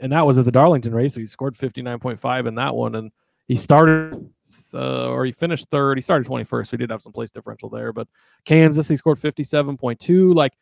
[0.00, 1.14] and that was at the Darlington race.
[1.14, 2.96] So he scored 59.5 in that one.
[2.96, 3.12] And
[3.48, 4.28] he started
[4.74, 5.98] uh, or he finished third.
[5.98, 7.92] He started 21st, so he did have some place differential there.
[7.92, 8.08] But
[8.44, 10.34] Kansas, he scored 57.2.
[10.34, 10.52] Like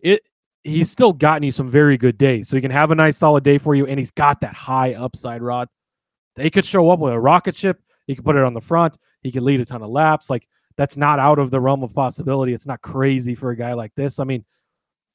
[0.00, 0.22] it,
[0.62, 2.48] he's still gotten you some very good days.
[2.48, 4.94] So he can have a nice solid day for you, and he's got that high
[4.94, 5.68] upside rod.
[6.36, 7.80] They could show up with a rocket ship.
[8.06, 8.98] He could put it on the front.
[9.22, 10.28] He could lead a ton of laps.
[10.28, 12.52] Like that's not out of the realm of possibility.
[12.52, 14.18] It's not crazy for a guy like this.
[14.18, 14.44] I mean,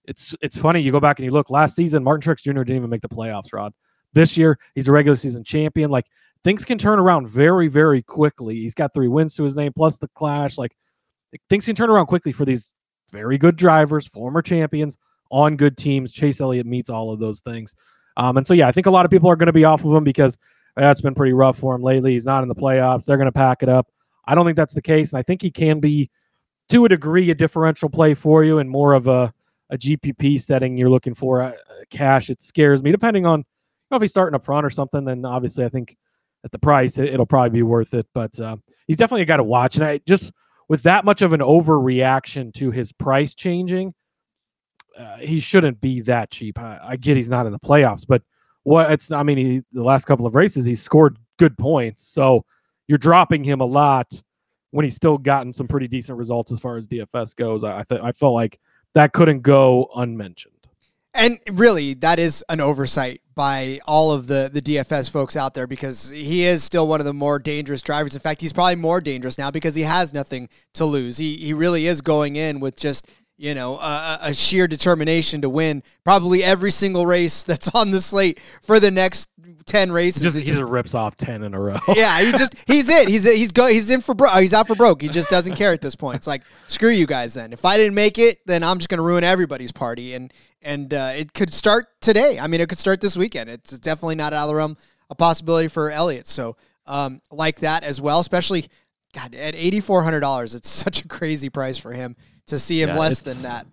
[0.06, 0.80] it's it's funny.
[0.82, 1.50] You go back and you look.
[1.50, 2.64] Last season, Martin Truex Jr.
[2.64, 3.54] didn't even make the playoffs.
[3.54, 3.74] Rod.
[4.14, 5.92] This year, he's a regular season champion.
[5.92, 6.08] Like
[6.44, 8.56] things can turn around very, very quickly.
[8.56, 10.58] He's got three wins to his name plus the clash.
[10.58, 10.76] Like
[11.50, 12.76] things can turn around quickly for these
[13.12, 14.98] very good drivers, former champions
[15.32, 16.12] on good teams.
[16.12, 17.76] Chase Elliott meets all of those things.
[18.18, 19.86] Um, and so, yeah, I think a lot of people are going to be off
[19.86, 20.38] of him because
[20.76, 22.14] that's been pretty rough for him lately.
[22.14, 23.06] He's not in the playoffs.
[23.06, 23.88] They're going to pack it up.
[24.26, 25.12] I don't think that's the case.
[25.12, 26.10] And I think he can be,
[26.70, 29.34] to a degree, a differential play for you and more of a,
[29.70, 31.42] a GPP setting you're looking for.
[31.42, 31.54] Uh,
[31.90, 32.92] cash, it scares me.
[32.92, 33.46] Depending on you
[33.92, 35.98] know, if he's starting up front or something, then obviously I think
[36.44, 38.08] at the price, it, will probably be worth it.
[38.14, 39.76] But uh, he's definitely a guy to watch.
[39.76, 40.32] And I just,
[40.68, 43.94] with that much of an overreaction to his price changing,
[44.98, 46.60] uh, he shouldn't be that cheap.
[46.60, 48.22] I, I, get he's not in the playoffs, but
[48.64, 52.04] what it's, I mean, he, the last couple of races, he's scored good points.
[52.04, 52.46] So
[52.88, 54.22] you're dropping him a lot
[54.72, 57.64] when he's still gotten some pretty decent results as far as DFS goes.
[57.64, 58.60] I, I, th- I felt like
[58.94, 60.59] that couldn't go unmentioned.
[61.14, 65.66] And really, that is an oversight by all of the the DFS folks out there
[65.66, 68.14] because he is still one of the more dangerous drivers.
[68.14, 71.18] In fact, he's probably more dangerous now because he has nothing to lose.
[71.18, 75.50] He he really is going in with just you know a, a sheer determination to
[75.50, 79.30] win probably every single race that's on the slate for the next
[79.66, 80.22] ten races.
[80.22, 81.80] He just, he just, just rips off ten in a row.
[81.96, 83.08] yeah, he just he's it.
[83.08, 84.30] He's he's go he's in for bro.
[84.42, 85.02] He's out for broke.
[85.02, 86.18] He just doesn't care at this point.
[86.18, 87.34] It's like screw you guys.
[87.34, 90.14] Then if I didn't make it, then I'm just gonna ruin everybody's party.
[90.14, 92.38] And and uh, it could start today.
[92.38, 93.50] I mean, it could start this weekend.
[93.50, 94.76] It's definitely not out of the realm
[95.10, 96.28] a possibility for Elliott.
[96.28, 98.68] So um, like that as well, especially
[99.14, 100.56] God at eighty four hundred dollars.
[100.56, 102.18] It's such a crazy price for him
[102.50, 103.66] to see him yeah, less than that.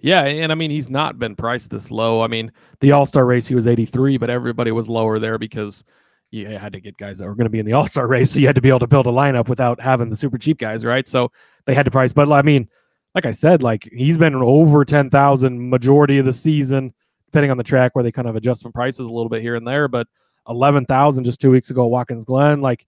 [0.00, 2.22] Yeah, and I mean he's not been priced this low.
[2.22, 5.38] I mean the All Star race he was eighty three, but everybody was lower there
[5.38, 5.84] because
[6.30, 8.30] you had to get guys that were going to be in the All Star race,
[8.30, 10.58] so you had to be able to build a lineup without having the super cheap
[10.58, 11.06] guys, right?
[11.06, 11.30] So
[11.66, 12.12] they had to price.
[12.12, 12.68] But I mean
[13.14, 16.92] like I said, like he's been over 10,000 majority of the season,
[17.26, 19.56] depending on the track where they kind of adjust some prices a little bit here
[19.56, 19.88] and there.
[19.88, 20.06] But
[20.48, 22.86] 11,000 just two weeks ago, Watkins Glen, like,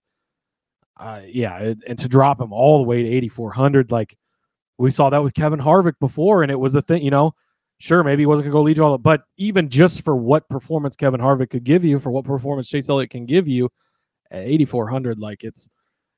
[0.97, 4.15] uh, yeah, and to drop him all the way to 8,400, like
[4.77, 7.33] we saw that with Kevin Harvick before, and it was a thing, you know.
[7.79, 10.47] Sure, maybe he wasn't going to go lead you all, but even just for what
[10.47, 13.69] performance Kevin Harvick could give you, for what performance Chase Elliott can give you,
[14.31, 15.67] 8,400, like it's,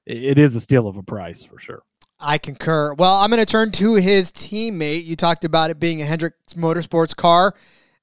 [0.05, 1.81] it is a steal of a price for sure.
[2.19, 2.93] I concur.
[2.93, 5.05] Well, I'm going to turn to his teammate.
[5.05, 7.55] You talked about it being a Hendrick Motorsports car.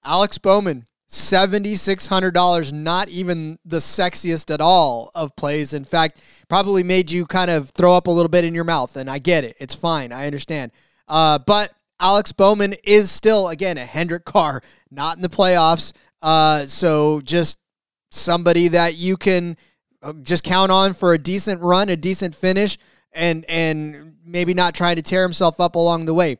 [0.05, 5.75] Alex Bowman, $7,600, not even the sexiest at all of plays.
[5.75, 8.97] In fact, probably made you kind of throw up a little bit in your mouth,
[8.97, 9.55] and I get it.
[9.61, 10.11] It's fine.
[10.11, 10.73] I understand.
[11.07, 15.93] Uh, but Alex Bowman is still, again, a Hendrick car, not in the playoffs.
[16.23, 17.59] Uh, so just
[18.11, 19.59] somebody that you can
[20.03, 22.79] uh, just count on for a decent run, a decent finish
[23.13, 26.39] and and maybe not trying to tear himself up along the way.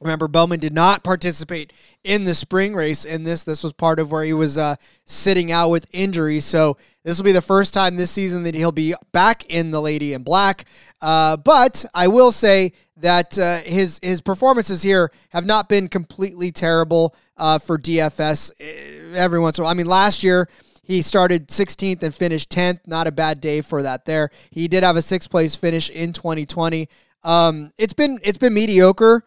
[0.00, 1.72] Remember, Bowman did not participate
[2.04, 3.42] in the spring race in this.
[3.42, 6.40] This was part of where he was uh, sitting out with injury.
[6.40, 9.80] So this will be the first time this season that he'll be back in the
[9.80, 10.64] Lady in Black.
[11.02, 16.50] Uh, but I will say that uh, his his performances here have not been completely
[16.50, 18.52] terrible uh, for DFS.
[18.60, 20.48] Eh, every once in a while, I mean, last year
[20.82, 22.80] he started 16th and finished 10th.
[22.86, 24.30] Not a bad day for that there.
[24.50, 26.88] He did have a sixth place finish in 2020.
[27.22, 29.24] Um, it's been it's been mediocre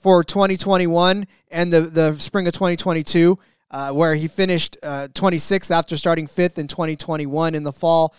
[0.00, 3.38] for 2021 and the the spring of 2022,
[3.70, 8.14] uh, where he finished uh, 26th after starting fifth in 2021 in the fall.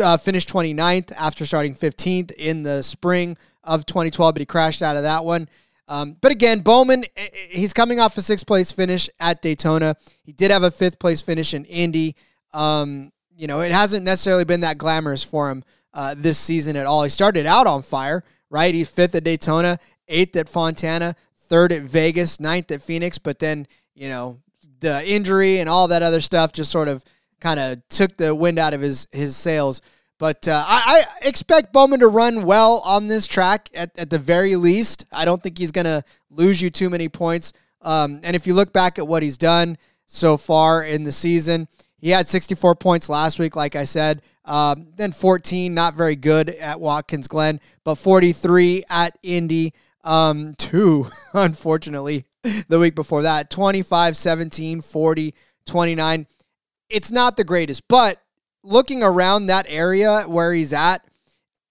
[0.00, 4.96] Uh, finished 29th after starting 15th in the spring of 2012, but he crashed out
[4.96, 5.48] of that one.
[5.86, 9.96] Um, but again, Bowman, eh, eh, he's coming off a sixth place finish at Daytona.
[10.22, 12.16] He did have a fifth place finish in Indy.
[12.52, 15.64] Um, you know, it hasn't necessarily been that glamorous for him
[15.94, 17.04] uh, this season at all.
[17.04, 18.74] He started out on fire, right?
[18.74, 19.78] He's fifth at Daytona,
[20.08, 24.40] eighth at Fontana, third at Vegas, ninth at Phoenix, but then, you know,
[24.80, 27.04] the injury and all that other stuff just sort of
[27.40, 29.80] kind of took the wind out of his his sails.
[30.18, 34.18] But uh, I, I expect Bowman to run well on this track at, at the
[34.18, 35.06] very least.
[35.12, 37.52] I don't think he's going to lose you too many points.
[37.82, 41.68] Um, and if you look back at what he's done so far in the season,
[41.98, 44.22] he had 64 points last week, like I said.
[44.44, 49.72] Um, then 14, not very good at Watkins Glen, but 43 at Indy.
[50.08, 52.24] Um, two, unfortunately,
[52.68, 55.34] the week before that 25, 17, 40,
[55.66, 56.26] 29.
[56.88, 58.18] It's not the greatest, but
[58.62, 61.06] looking around that area where he's at,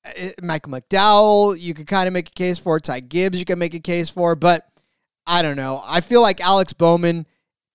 [0.06, 2.80] eh, Michael McDowell, you could kind of make a case for.
[2.80, 4.68] Ty Gibbs, you can make a case for, but
[5.26, 5.82] I don't know.
[5.84, 7.26] I feel like Alex Bowman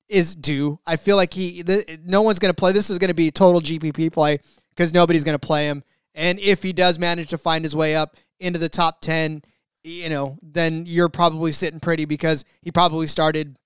[0.09, 0.79] is due.
[0.87, 2.70] I feel like he, the, no one's going to play.
[2.70, 4.38] This is going to be total GPP play
[4.70, 5.83] because nobody's going to play him.
[6.14, 9.42] And if he does manage to find his way up into the top 10,
[9.84, 13.56] you know, then you're probably sitting pretty because he probably started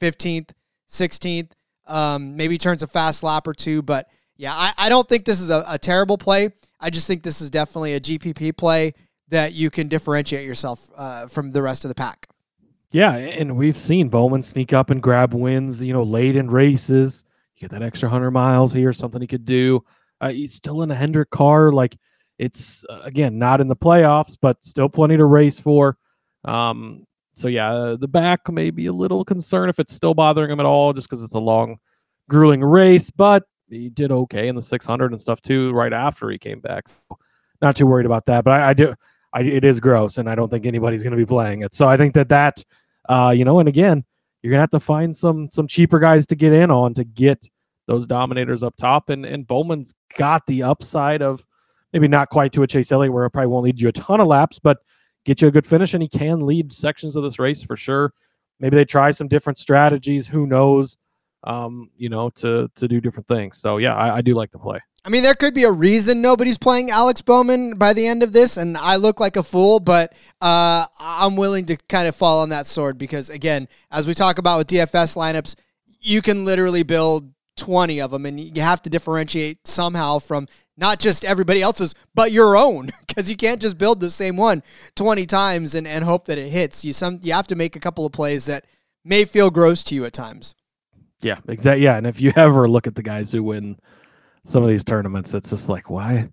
[0.00, 0.50] 15th,
[0.88, 1.50] 16th.
[1.86, 5.40] Um, maybe turns a fast lap or two, but yeah, I, I don't think this
[5.40, 6.50] is a, a terrible play.
[6.80, 8.94] I just think this is definitely a GPP play
[9.28, 12.26] that you can differentiate yourself uh, from the rest of the pack.
[12.90, 17.24] Yeah, and we've seen Bowman sneak up and grab wins, you know, late in races.
[17.56, 19.84] You get that extra 100 miles here, something he could do.
[20.20, 21.72] Uh, he's still in a Hendrick car.
[21.72, 21.96] Like,
[22.38, 25.96] it's, uh, again, not in the playoffs, but still plenty to race for.
[26.44, 30.60] Um, so, yeah, the back may be a little concerned if it's still bothering him
[30.60, 31.78] at all, just because it's a long,
[32.28, 33.10] grueling race.
[33.10, 36.86] But he did okay in the 600 and stuff too, right after he came back.
[37.62, 38.44] Not too worried about that.
[38.44, 38.94] But I, I do,
[39.32, 41.74] I, it is gross, and I don't think anybody's going to be playing it.
[41.74, 42.62] So I think that that
[43.08, 44.04] uh, you know, and again,
[44.42, 47.48] you're gonna have to find some some cheaper guys to get in on to get
[47.86, 49.08] those dominators up top.
[49.10, 51.44] And and Bowman's got the upside of
[51.94, 54.20] maybe not quite to a Chase Elliott where it probably won't lead you a ton
[54.20, 54.78] of laps, but
[55.24, 58.12] get you a good finish, and he can lead sections of this race for sure.
[58.58, 60.26] Maybe they try some different strategies.
[60.26, 60.98] Who knows?
[61.44, 63.58] Um, you know, to to do different things.
[63.58, 64.80] So yeah, I, I do like the play.
[65.06, 68.32] I mean, there could be a reason nobody's playing Alex Bowman by the end of
[68.32, 72.40] this, and I look like a fool, but uh, I'm willing to kind of fall
[72.40, 75.56] on that sword because, again, as we talk about with DFS lineups,
[76.00, 80.98] you can literally build 20 of them, and you have to differentiate somehow from not
[80.98, 84.62] just everybody else's, but your own, because you can't just build the same one
[84.96, 86.84] 20 times and, and hope that it hits.
[86.84, 88.64] You some you have to make a couple of plays that
[89.04, 90.54] may feel gross to you at times.
[91.20, 91.84] Yeah, exactly.
[91.84, 93.78] Yeah, and if you ever look at the guys who win
[94.44, 96.28] some of these tournaments, it's just like why.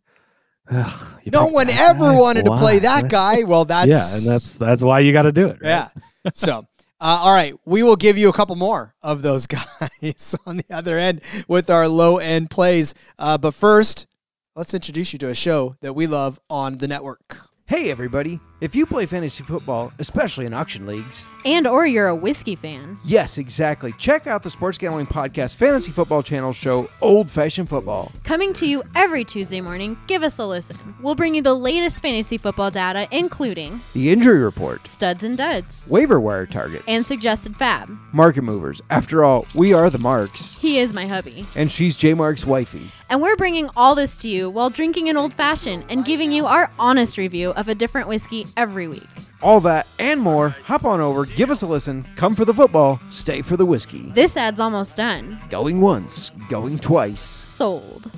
[0.69, 2.15] Ugh, no one ever guy?
[2.15, 2.56] wanted why?
[2.56, 3.43] to play that guy.
[3.43, 5.60] Well, that's yeah, and that's that's why you got to do it.
[5.62, 5.69] Right?
[5.69, 5.89] Yeah.
[6.34, 6.65] so,
[7.01, 10.65] uh, all right, we will give you a couple more of those guys on the
[10.71, 12.93] other end with our low end plays.
[13.17, 14.08] Uh, but first,
[14.56, 17.38] let's introduce you to a show that we love on the network.
[17.68, 18.42] Hey, everybody.
[18.60, 23.00] If you play fantasy football, especially in auction leagues, and or you're a whiskey fan.
[23.06, 23.94] Yes, exactly.
[23.98, 28.12] Check out the Sports Gambling Podcast Fantasy Football Channel show Old Fashioned Football.
[28.26, 30.78] Coming to you every Tuesday morning, give us a listen.
[31.02, 35.86] We'll bring you the latest fantasy football data, including the injury report, studs and duds,
[35.88, 37.90] waiver wire targets, and suggested fab.
[38.12, 38.82] Market movers.
[38.90, 40.58] After all, we are the marks.
[40.58, 41.46] He is my hubby.
[41.56, 42.92] And she's J Mark's wifey.
[43.12, 46.45] And we're bringing all this to you while drinking an old fashioned and giving you
[46.45, 49.04] our honest review of a different whiskey every week.
[49.41, 53.02] All that and more, hop on over, give us a listen, come for the football,
[53.10, 54.10] stay for the whiskey.
[54.13, 55.41] This ad's almost done.
[55.50, 57.19] Going once, going twice.
[57.19, 58.10] Sold.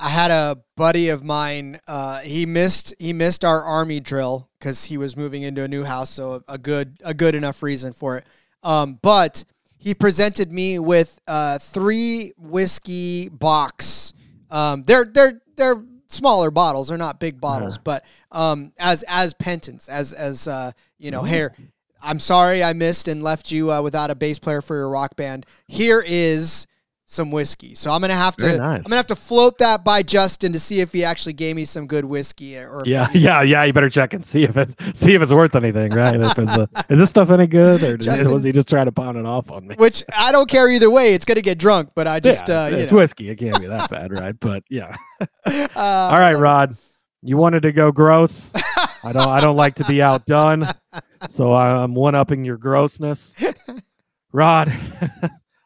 [0.00, 1.78] I had a buddy of mine.
[1.86, 5.84] Uh, he missed he missed our army drill because he was moving into a new
[5.84, 8.24] house, so a good a good enough reason for it.
[8.64, 9.44] Um, but
[9.78, 14.12] he presented me with uh, three whiskey box.
[14.50, 16.88] Um, they're they're they're smaller bottles.
[16.88, 21.54] They're not big bottles, but um, as as penance, as as uh, you know, here.
[22.00, 25.16] I'm sorry I missed and left you uh, without a bass player for your rock
[25.16, 25.46] band.
[25.66, 26.68] Here is
[27.10, 27.74] some whiskey.
[27.74, 28.76] So I'm gonna have to nice.
[28.76, 31.64] I'm gonna have to float that by Justin to see if he actually gave me
[31.64, 32.56] some good whiskey.
[32.58, 33.64] Or yeah, yeah, yeah.
[33.64, 36.14] You better check and see if it's see if it's worth anything, right?
[36.14, 39.16] it's a, is this stuff any good, or Justin, was he just trying to pound
[39.16, 39.74] it off on me?
[39.76, 41.14] Which I don't care either way.
[41.14, 43.30] It's gonna get drunk, but I just yeah, it's, uh, it's whiskey.
[43.30, 44.38] It can't be that bad, right?
[44.38, 44.94] But yeah.
[45.46, 46.76] Uh, All right, Rod.
[47.22, 48.52] You wanted to go gross.
[49.02, 49.26] I don't.
[49.26, 50.68] I don't like to be outdone,
[51.26, 53.34] so I'm one upping your grossness.
[54.32, 54.72] Rod,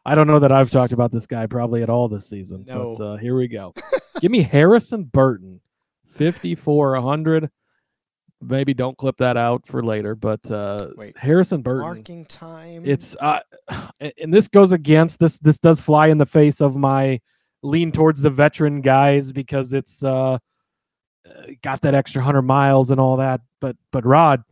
[0.05, 2.65] I don't know that I've talked about this guy probably at all this season.
[2.67, 2.95] No.
[2.97, 3.73] But uh, here we go.
[4.19, 5.61] Give me Harrison Burton,
[6.07, 7.49] 5400.
[8.41, 11.85] Maybe don't clip that out for later, but uh, Wait, Harrison Burton.
[11.85, 12.83] Marking time.
[12.85, 13.39] It's uh,
[13.99, 15.39] and this goes against this.
[15.39, 17.21] This does fly in the face of my
[17.61, 20.37] lean towards the veteran guys because it's uh,
[21.61, 23.39] got that extra hundred miles and all that.
[23.61, 24.43] But but Rod,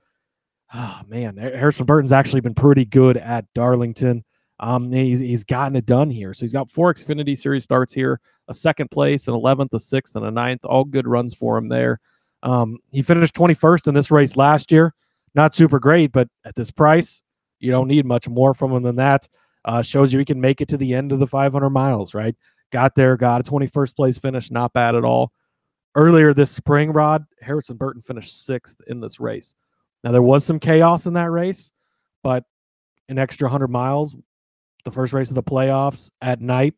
[0.73, 4.23] oh man, Harrison Burton's actually been pretty good at Darlington.
[4.61, 6.33] Um, he's, he's gotten it done here.
[6.33, 10.15] So he's got four Xfinity Series starts here, a second place, an 11th, a sixth,
[10.15, 10.63] and a ninth.
[10.63, 11.99] All good runs for him there.
[12.43, 14.93] Um, he finished 21st in this race last year.
[15.33, 17.23] Not super great, but at this price,
[17.59, 19.27] you don't need much more from him than that.
[19.65, 22.35] Uh, shows you he can make it to the end of the 500 miles, right?
[22.71, 25.31] Got there, got a 21st place finish, not bad at all.
[25.95, 29.55] Earlier this spring, Rod, Harrison Burton finished sixth in this race.
[30.03, 31.71] Now, there was some chaos in that race,
[32.23, 32.43] but
[33.09, 34.15] an extra 100 miles,
[34.83, 36.73] the first race of the playoffs at night,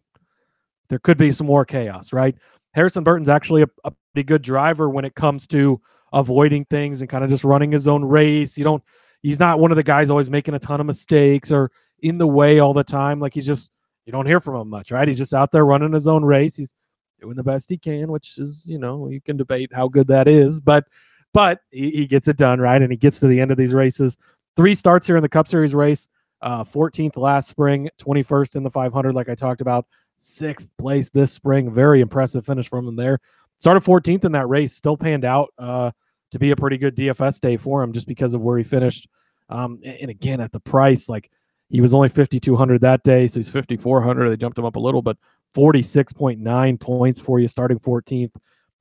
[0.89, 2.35] there could be some more chaos, right?
[2.73, 5.79] Harrison Burton's actually a, a pretty good driver when it comes to
[6.11, 8.57] avoiding things and kind of just running his own race.
[8.57, 8.83] You don't,
[9.21, 12.27] he's not one of the guys always making a ton of mistakes or in the
[12.27, 13.19] way all the time.
[13.19, 13.71] Like he's just,
[14.05, 15.07] you don't hear from him much, right?
[15.07, 16.57] He's just out there running his own race.
[16.57, 16.73] He's
[17.21, 20.27] doing the best he can, which is, you know, you can debate how good that
[20.27, 20.85] is, but,
[21.33, 22.81] but he, he gets it done, right?
[22.81, 24.17] And he gets to the end of these races.
[24.55, 26.07] Three starts here in the Cup Series race,
[26.43, 29.87] uh, 14th last spring, 21st in the 500, like I talked about,
[30.17, 31.73] sixth place this spring.
[31.73, 33.19] Very impressive finish from him there.
[33.59, 35.91] Started 14th in that race, still panned out uh,
[36.31, 39.07] to be a pretty good DFS day for him just because of where he finished.
[39.49, 41.31] Um, and, again, at the price, like
[41.69, 44.29] he was only 5,200 that day, so he's 5,400.
[44.29, 45.17] They jumped him up a little, but
[45.55, 48.35] 46.9 points for you, starting 14th,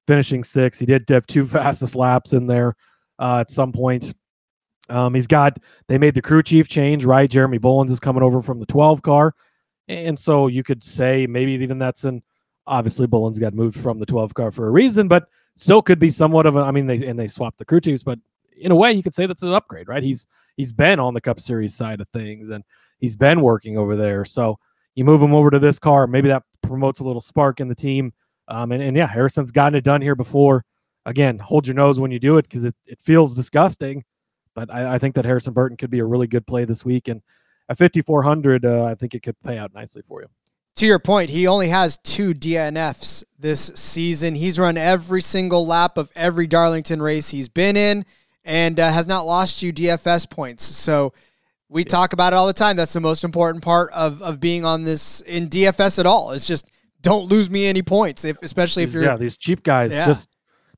[0.06, 0.80] finishing sixth.
[0.80, 2.74] He did have two fastest laps in there
[3.18, 4.12] uh, at some point.
[4.88, 5.58] Um, he's got,
[5.88, 7.30] they made the crew chief change, right?
[7.30, 9.34] Jeremy Bullins is coming over from the 12 car.
[9.88, 12.22] And so you could say maybe even that's an,
[12.66, 15.24] obviously Bullins got moved from the 12 car for a reason, but
[15.54, 18.02] still could be somewhat of a, I mean, they, and they swapped the crew chiefs,
[18.02, 18.18] but
[18.56, 20.02] in a way you could say that's an upgrade, right?
[20.02, 20.26] He's,
[20.56, 22.64] he's been on the cup series side of things and
[22.98, 24.24] he's been working over there.
[24.24, 24.58] So
[24.94, 27.74] you move him over to this car, maybe that promotes a little spark in the
[27.74, 28.12] team.
[28.48, 30.64] Um, and, and yeah, Harrison's gotten it done here before.
[31.06, 34.04] Again, hold your nose when you do it because it, it feels disgusting.
[34.54, 37.08] But I, I, think that Harrison Burton could be a really good play this week.
[37.08, 37.22] And
[37.68, 40.28] at 5,400, uh, I think it could pay out nicely for you.
[40.76, 44.34] To your point, he only has two DNFs this season.
[44.34, 48.04] He's run every single lap of every Darlington race he's been in
[48.44, 50.64] and uh, has not lost you DFS points.
[50.64, 51.12] So
[51.68, 51.88] we yeah.
[51.88, 52.76] talk about it all the time.
[52.76, 56.32] That's the most important part of, of being on this in DFS at all.
[56.32, 56.70] It's just
[57.02, 60.06] don't lose me any points, if especially if you're yeah these cheap guys yeah.
[60.06, 60.28] just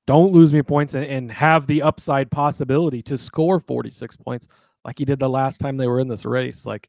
[0.07, 4.49] don't lose me points and, and have the upside possibility to score 46 points
[4.85, 6.67] like he did the last time they were in this race.
[6.67, 6.89] Like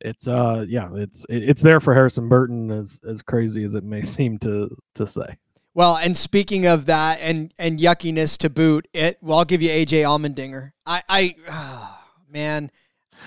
[0.00, 4.02] it's uh yeah, it's it's there for Harrison Burton as as crazy as it may
[4.02, 5.36] seem to to say.
[5.74, 9.70] Well, and speaking of that and and yuckiness to boot, it well I'll give you
[9.70, 10.72] AJ Allmendinger.
[10.86, 12.70] I I oh, man,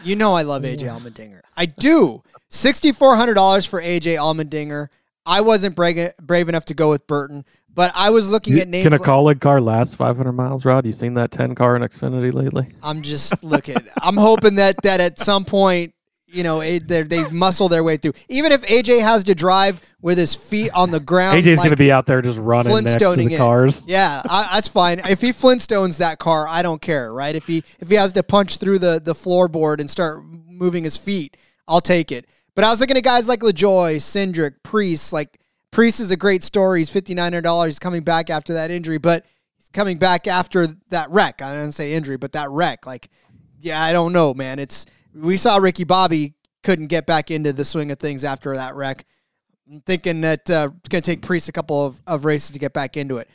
[0.04, 1.42] you know I love AJ Allmendinger.
[1.56, 2.24] I do.
[2.50, 4.90] $6400 for AJ Allmendinger.
[5.26, 7.46] I wasn't brave, brave enough to go with Burton.
[7.74, 8.84] But I was looking at names.
[8.84, 10.86] Can a like, car last 500 miles, Rod?
[10.86, 12.68] You seen that 10 car in Xfinity lately?
[12.84, 13.78] I'm just looking.
[14.02, 15.94] I'm hoping that that at some point,
[16.28, 18.14] you know, they they muscle their way through.
[18.30, 21.70] Even if AJ has to drive with his feet on the ground, AJ's like going
[21.72, 23.84] to be out there just running next to the cars.
[23.88, 25.00] Yeah, I, that's fine.
[25.00, 27.36] If he Flintstones that car, I don't care, right?
[27.36, 30.98] If he if he has to punch through the the floorboard and start moving his
[30.98, 32.28] feet, I'll take it.
[32.56, 35.40] But I was looking at guys like LaJoie, Cindric, Preece, like
[35.72, 36.80] Preece is a great story.
[36.80, 37.70] He's fifty nine hundred dollars.
[37.70, 39.26] He's coming back after that injury, but
[39.58, 41.42] he's coming back after that wreck.
[41.42, 42.86] I didn't say injury, but that wreck.
[42.86, 43.10] Like,
[43.60, 44.60] yeah, I don't know, man.
[44.60, 48.76] It's we saw Ricky Bobby couldn't get back into the swing of things after that
[48.76, 49.06] wreck.
[49.72, 52.60] I'm thinking that uh, it's going to take Preece a couple of, of races to
[52.60, 53.30] get back into it.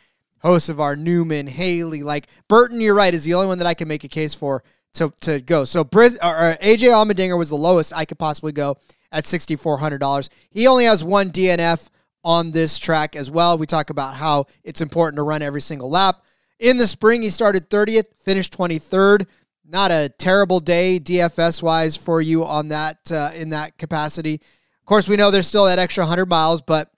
[0.44, 4.04] Hocevar Newman, Haley, like Burton, you're right, is the only one that I can make
[4.04, 4.62] a case for
[4.94, 5.64] to, to go.
[5.64, 8.76] So Briz, or AJ Allmendinger was the lowest I could possibly go
[9.10, 10.28] at $6,400.
[10.50, 11.88] He only has one DNF
[12.26, 13.56] on this track as well.
[13.56, 16.24] We talk about how it's important to run every single lap.
[16.58, 19.26] In the spring, he started 30th, finished 23rd.
[19.64, 24.34] Not a terrible day DFS wise for you on that uh, in that capacity.
[24.34, 26.90] Of course, we know there's still that extra 100 miles, but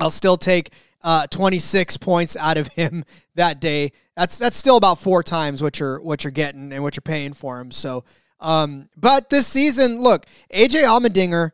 [0.00, 3.04] I'll still take uh, 26 points out of him
[3.36, 3.92] that day.
[4.16, 7.34] That's that's still about four times what you're what you're getting and what you're paying
[7.34, 7.70] for him.
[7.70, 8.02] So,
[8.40, 11.52] um, but this season, look, AJ Allmendinger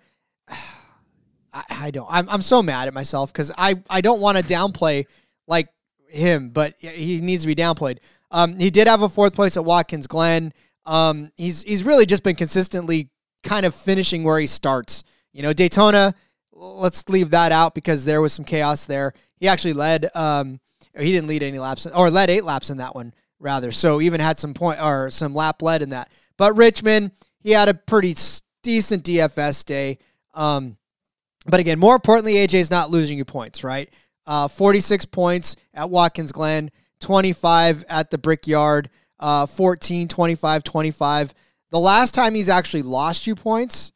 [1.53, 2.07] I, I don't.
[2.11, 5.07] I'm, I'm so mad at myself because I, I don't want to downplay
[5.46, 5.68] like
[6.09, 7.98] him, but he needs to be downplayed.
[8.30, 10.53] Um, he did have a fourth place at Watkins Glen.
[10.86, 13.11] Um, he's he's really just been consistently
[13.42, 15.05] kind of finishing where he starts.
[15.32, 16.14] You know, Daytona.
[16.55, 19.14] Let's leave that out because there was some chaos there.
[19.36, 20.09] He actually led.
[20.14, 20.61] Um,
[20.96, 23.72] he didn't lead any laps or led eight laps in that one rather.
[23.72, 26.11] So even had some point or some lap led in that.
[26.36, 28.14] But Richmond, he had a pretty
[28.62, 29.98] decent DFS day.
[30.34, 30.76] Um,
[31.47, 33.93] but again, more importantly, AJ is not losing you points, right?
[34.26, 36.70] Uh, 46 points at Watkins Glen,
[37.01, 38.88] 25 at the Brickyard,
[39.18, 41.34] uh, 14, 25, 25.
[41.70, 43.93] The last time he's actually lost you points,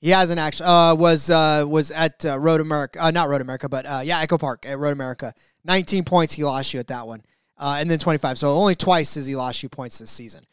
[0.00, 0.66] He hasn't actually.
[0.66, 4.20] Uh, was uh, was at uh, Road America, uh, not Road America, but uh, yeah,
[4.20, 5.32] Echo Park at Road America.
[5.64, 7.22] 19 points he lost you at that one,
[7.56, 8.38] uh, and then 25.
[8.38, 10.44] So only twice has he lost you points this season.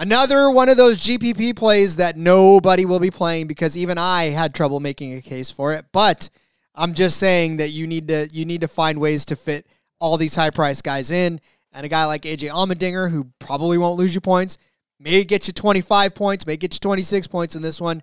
[0.00, 4.54] Another one of those GPP plays that nobody will be playing because even I had
[4.54, 5.86] trouble making a case for it.
[5.92, 6.30] But
[6.76, 9.66] I'm just saying that you need to you need to find ways to fit
[9.98, 11.40] all these high price guys in,
[11.72, 14.58] and a guy like AJ Allmendinger who probably won't lose you points,
[15.00, 18.00] may get you 25 points, may get you 26 points in this one,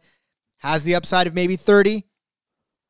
[0.58, 2.04] has the upside of maybe 30.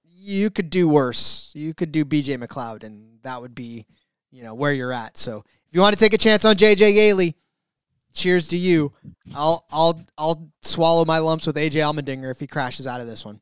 [0.04, 1.52] You could do worse.
[1.54, 3.86] You could do BJ McLeod, and that would be,
[4.32, 5.18] you know, where you're at.
[5.18, 7.36] So if you want to take a chance on JJ Yeley,
[8.16, 8.92] cheers to you.
[9.36, 13.26] I'll I'll I'll swallow my lumps with AJ Allmendinger if he crashes out of this
[13.26, 13.42] one.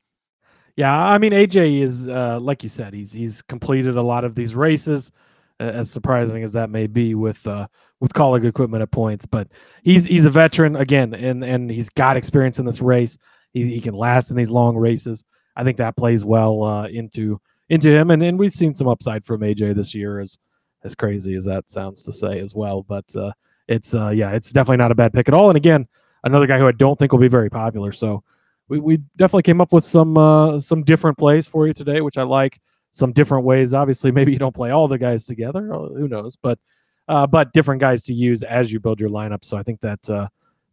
[0.76, 4.36] Yeah, I mean AJ is uh, like you said, he's he's completed a lot of
[4.36, 5.12] these races,
[5.60, 7.68] as surprising as that may be with uh,
[8.00, 9.26] with Kaulig equipment at points.
[9.26, 9.48] But
[9.84, 13.18] he's he's a veteran again, and and he's got experience in this race.
[13.52, 15.24] He, he can last in these long races.
[15.56, 19.26] I think that plays well uh, into into him, and and we've seen some upside
[19.26, 20.40] from AJ this year, as
[20.84, 22.82] as crazy as that sounds to say as well.
[22.82, 23.32] But uh,
[23.68, 25.50] it's uh, yeah, it's definitely not a bad pick at all.
[25.50, 25.88] And again,
[26.24, 27.92] another guy who I don't think will be very popular.
[27.92, 28.24] So
[28.68, 32.18] we, we definitely came up with some uh, some different plays for you today, which
[32.18, 32.60] I like.
[32.96, 33.74] Some different ways.
[33.74, 35.62] Obviously, maybe you don't play all the guys together.
[35.64, 36.38] Who knows?
[36.40, 36.60] But
[37.08, 39.44] uh, but different guys to use as you build your lineup.
[39.44, 40.28] So I think that uh,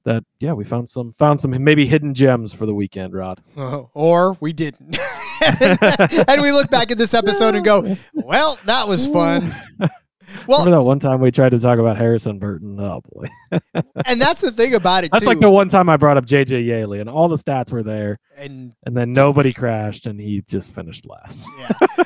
[0.05, 3.41] that yeah, we found some found some maybe hidden gems for the weekend, Rod.
[3.95, 4.99] or we didn't.
[6.29, 9.57] and we look back at this episode and go, "Well, that was fun."
[10.47, 12.79] Well, Remember that one time we tried to talk about Harrison Burton?
[12.81, 13.29] Oh boy,
[14.07, 15.13] and that's the thing about it.
[15.13, 15.29] that's too.
[15.29, 18.19] like the one time I brought up JJ Yeley, and all the stats were there,
[18.37, 21.49] and and then nobody crashed, and he just finished last.
[21.59, 22.05] yeah.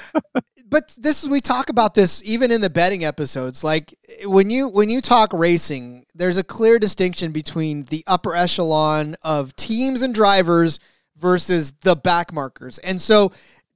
[0.69, 3.63] but this is we talk about this even in the betting episodes.
[3.63, 3.95] Like
[4.25, 9.55] when you when you talk racing, there's a clear distinction between the upper echelon of
[9.57, 10.79] teams and drivers
[11.17, 12.79] versus the back markers.
[12.79, 13.33] And so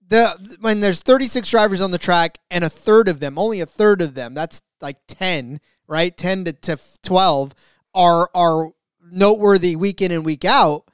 [0.09, 3.67] the when there's 36 drivers on the track and a third of them, only a
[3.67, 6.17] third of them, that's like 10, right?
[6.17, 7.55] 10 to, to 12
[7.95, 8.73] are are
[9.11, 10.85] noteworthy week in and week out.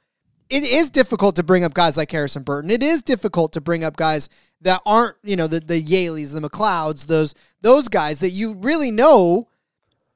[0.49, 2.69] It is difficult to bring up guys like Harrison Burton.
[2.69, 4.29] It is difficult to bring up guys
[4.61, 8.91] that aren't, you know, the the Yeleys, the McLeods, those those guys that you really
[8.91, 9.47] know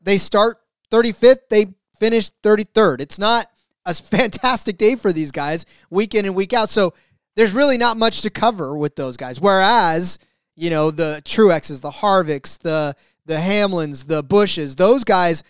[0.01, 0.59] they start
[0.91, 3.01] 35th, they finish 33rd.
[3.01, 3.49] It's not
[3.85, 6.69] a fantastic day for these guys week in and week out.
[6.69, 6.93] So
[7.39, 9.39] there's really not much to cover with those guys.
[9.39, 10.19] Whereas,
[10.57, 12.93] you know, the Truexes, the Harvicks, the
[13.27, 15.41] the Hamlins, the Busches, those guys,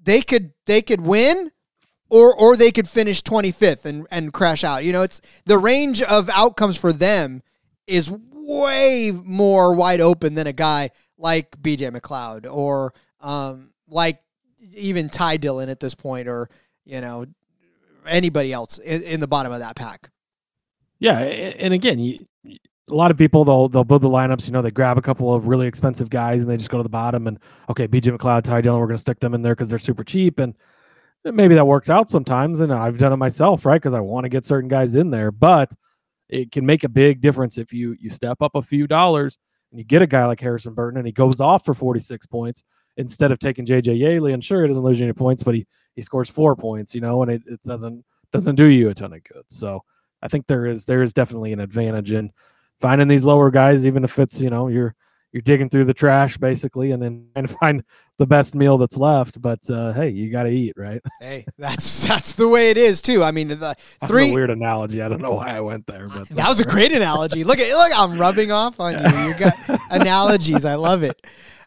[0.00, 1.50] they could they could win
[2.08, 4.84] or or they could finish 25th and and crash out.
[4.84, 7.42] You know, it's the range of outcomes for them
[7.88, 14.20] is way more wide open than a guy like BJ McLeod or um like
[14.76, 16.48] even Ty Dillon at this point or
[16.84, 17.26] you know
[18.06, 20.10] anybody else in, in the bottom of that pack.
[20.98, 22.24] Yeah, and again, you,
[22.90, 24.46] a lot of people they'll they'll build the lineups.
[24.46, 26.82] You know, they grab a couple of really expensive guys and they just go to
[26.82, 27.38] the bottom and
[27.68, 30.04] okay, BJ McLeod, Ty Dillon, we're going to stick them in there because they're super
[30.04, 30.54] cheap and
[31.24, 32.60] eh, maybe that works out sometimes.
[32.60, 33.80] And I've done it myself, right?
[33.80, 35.72] Because I want to get certain guys in there, but
[36.28, 39.38] it can make a big difference if you you step up a few dollars
[39.70, 42.64] and you get a guy like Harrison Burton and he goes off for 46 points
[42.96, 44.32] instead of taking JJ Yeley.
[44.32, 47.22] And sure, he doesn't lose any points, but he he scores four points, you know,
[47.22, 49.44] and it, it doesn't doesn't do you a ton of good.
[49.48, 49.84] So
[50.24, 52.32] I think there is there is definitely an advantage in
[52.80, 54.94] finding these lower guys, even if it's you know you're
[55.32, 57.84] you're digging through the trash basically, and then trying to find
[58.18, 59.40] the best meal that's left.
[59.42, 61.00] But uh, hey, you got to eat, right?
[61.20, 63.22] Hey, that's that's the way it is too.
[63.22, 64.30] I mean, the That's three.
[64.30, 65.02] a weird analogy.
[65.02, 67.44] I don't know why I went there, but That was a great analogy.
[67.44, 69.28] Look at look, I'm rubbing off on you.
[69.28, 69.54] You got
[69.90, 70.64] analogies.
[70.64, 71.20] I love it.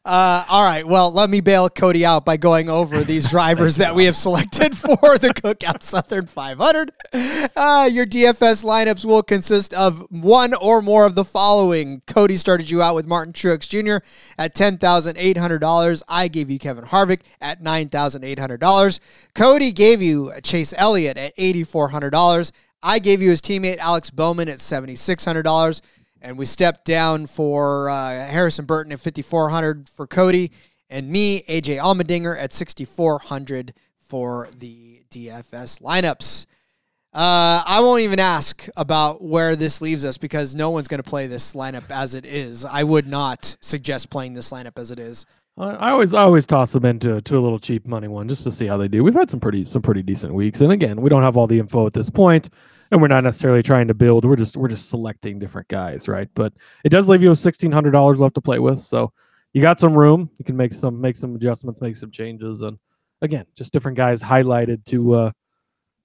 [0.07, 0.87] Uh, all right.
[0.87, 4.77] Well, let me bail Cody out by going over these drivers that we have selected
[4.77, 6.93] for the Cook Out Southern 500.
[7.13, 12.01] Uh, your DFS lineups will consist of one or more of the following.
[12.07, 14.01] Cody started you out with Martin Truex Jr.
[14.37, 16.03] at $10,800.
[16.07, 18.99] I gave you Kevin Harvick at $9,800.
[19.35, 22.53] Cody gave you Chase Elliott at $8,400.
[22.81, 25.81] I gave you his teammate Alex Bowman at $7,600.
[26.21, 30.51] And we stepped down for uh, Harrison Burton at 5400 for Cody,
[30.89, 36.45] and me, AJ Allmendinger, at 6400 for the DFS lineups.
[37.13, 41.09] Uh, I won't even ask about where this leaves us because no one's going to
[41.09, 42.65] play this lineup as it is.
[42.65, 45.25] I would not suggest playing this lineup as it is.
[45.57, 48.51] I always I always toss them into to a little cheap money one just to
[48.51, 49.03] see how they do.
[49.03, 51.57] We've had some pretty some pretty decent weeks, and again, we don't have all the
[51.57, 52.49] info at this point,
[52.91, 54.23] and we're not necessarily trying to build.
[54.23, 56.29] We're just we're just selecting different guys, right?
[56.35, 56.53] But
[56.83, 59.11] it does leave you with sixteen hundred dollars left to play with, so
[59.53, 60.29] you got some room.
[60.37, 62.77] You can make some make some adjustments, make some changes, and
[63.23, 65.31] again, just different guys highlighted to uh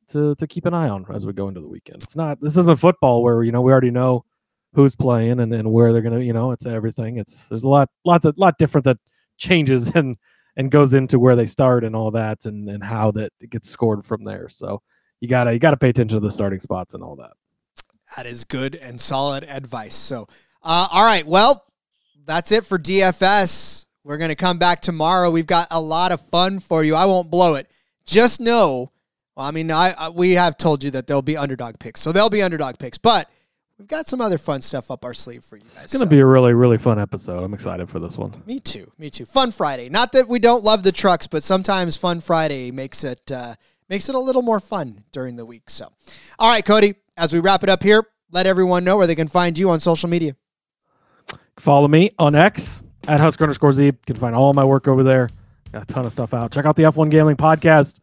[0.09, 2.03] to to keep an eye on as we go into the weekend.
[2.03, 4.25] It's not this isn't football where you know we already know
[4.75, 7.19] who's playing and, and where they're gonna you know it's everything.
[7.19, 8.97] It's there's a lot lot that lot different that
[9.43, 10.17] changes and
[10.57, 14.05] and goes into where they start and all that and and how that gets scored
[14.05, 14.49] from there.
[14.49, 14.83] So
[15.21, 17.33] you gotta you gotta pay attention to the starting spots and all that.
[18.17, 19.95] That is good and solid advice.
[19.95, 20.27] So,
[20.63, 21.27] uh, all right.
[21.27, 21.65] Well,
[22.27, 23.87] that's it for DFS.
[24.05, 25.31] We're to come back tomorrow.
[25.31, 26.95] We've got a lot of fun for you.
[26.95, 27.71] I won't blow it.
[28.05, 28.91] Just know,
[29.37, 32.13] well, I mean, I, I we have told you that there'll be underdog picks, so
[32.13, 33.31] there'll be underdog picks, but
[33.79, 35.85] we've got some other fun stuff up our sleeve for you guys.
[35.85, 37.43] It's gonna so- be a really really fun episode.
[37.43, 38.43] I'm excited for this one.
[38.47, 38.91] Me too.
[38.99, 39.25] Me too.
[39.27, 39.89] Fun Friday.
[39.89, 43.55] Not that we don't love the trucks, but sometimes Fun Friday makes it uh,
[43.89, 45.69] makes it a little more fun during the week.
[45.71, 45.89] So,
[46.39, 46.95] all right, Cody.
[47.17, 49.81] As we wrap it up here, let everyone know where they can find you on
[49.81, 50.35] social media.
[51.59, 53.85] Follow me on X at Husker underscore Z.
[53.85, 55.29] You can find all my work over there.
[55.73, 56.51] Got a ton of stuff out.
[56.53, 58.01] Check out the F1 Gambling Podcast.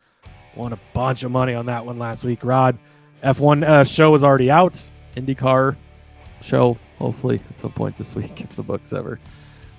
[0.56, 2.78] Won a bunch of money on that one last week, Rod.
[3.24, 4.82] F1 uh, show is already out.
[5.20, 5.76] IndyCar
[6.42, 9.20] show, hopefully, at some point this week, if the books ever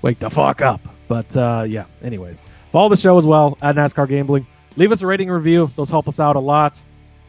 [0.02, 0.80] wake the fuck up.
[1.08, 4.46] But uh, yeah, anyways, follow the show as well at NASCAR Gambling.
[4.76, 5.70] Leave us a rating review.
[5.76, 6.82] Those help us out a lot.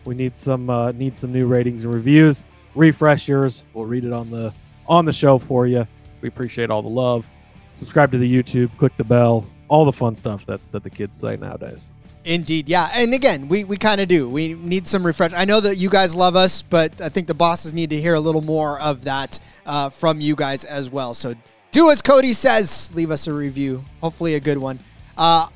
[0.06, 2.44] We need some uh, need some new ratings and reviews.
[2.76, 3.64] Refresh yours.
[3.74, 4.54] We'll read it on the
[4.88, 5.88] on the show for you.
[6.22, 7.28] We appreciate all the love.
[7.74, 11.18] Subscribe to the YouTube, click the bell, all the fun stuff that, that the kids
[11.18, 11.94] say nowadays.
[12.24, 12.90] Indeed, yeah.
[12.94, 14.30] And again, we, we kind of do.
[14.30, 15.34] We need some refresh.
[15.34, 18.14] I know that you guys love us, but I think the bosses need to hear
[18.14, 21.16] a little more of that uh, from you guys as well.
[21.16, 21.34] So
[21.72, 22.92] do as Cody says.
[22.94, 24.80] Leave us a review, hopefully a good one.
[25.18, 25.48] Uh,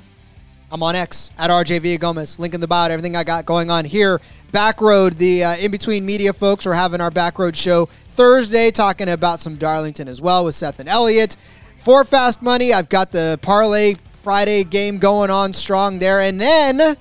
[0.72, 2.40] I'm on X at RJ Villagomez.
[2.40, 2.90] Link in the bio.
[2.90, 4.20] Everything I got going on here.
[4.52, 9.40] Backroad, the uh, in between media folks, we're having our Backroad show Thursday, talking about
[9.40, 11.36] some Darlington as well with Seth and Elliott.
[11.78, 13.96] For Fast Money, I've got the parlay
[14.26, 16.96] Friday game going on strong there, and then we'll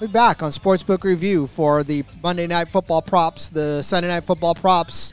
[0.00, 4.54] be back on Sportsbook Review for the Monday Night Football props, the Sunday Night Football
[4.54, 5.12] props.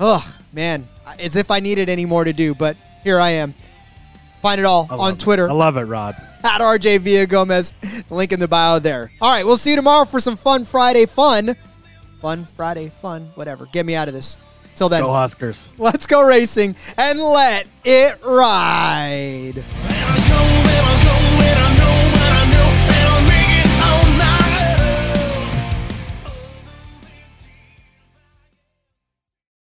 [0.00, 0.88] Ugh, man,
[1.20, 3.54] as if I needed any more to do, but here I am.
[4.42, 5.20] Find it all on love it.
[5.20, 6.16] Twitter I love it, Rod.
[6.44, 7.72] at RJ Villagomez.
[8.10, 9.12] Link in the bio there.
[9.20, 11.54] All right, we'll see you tomorrow for some fun Friday fun.
[12.20, 13.66] Fun Friday fun, whatever.
[13.66, 14.36] Get me out of this.
[14.76, 15.68] Till then, Go Huskers.
[15.78, 19.54] let's go racing and let it ride.
[19.54, 21.15] go, man, go.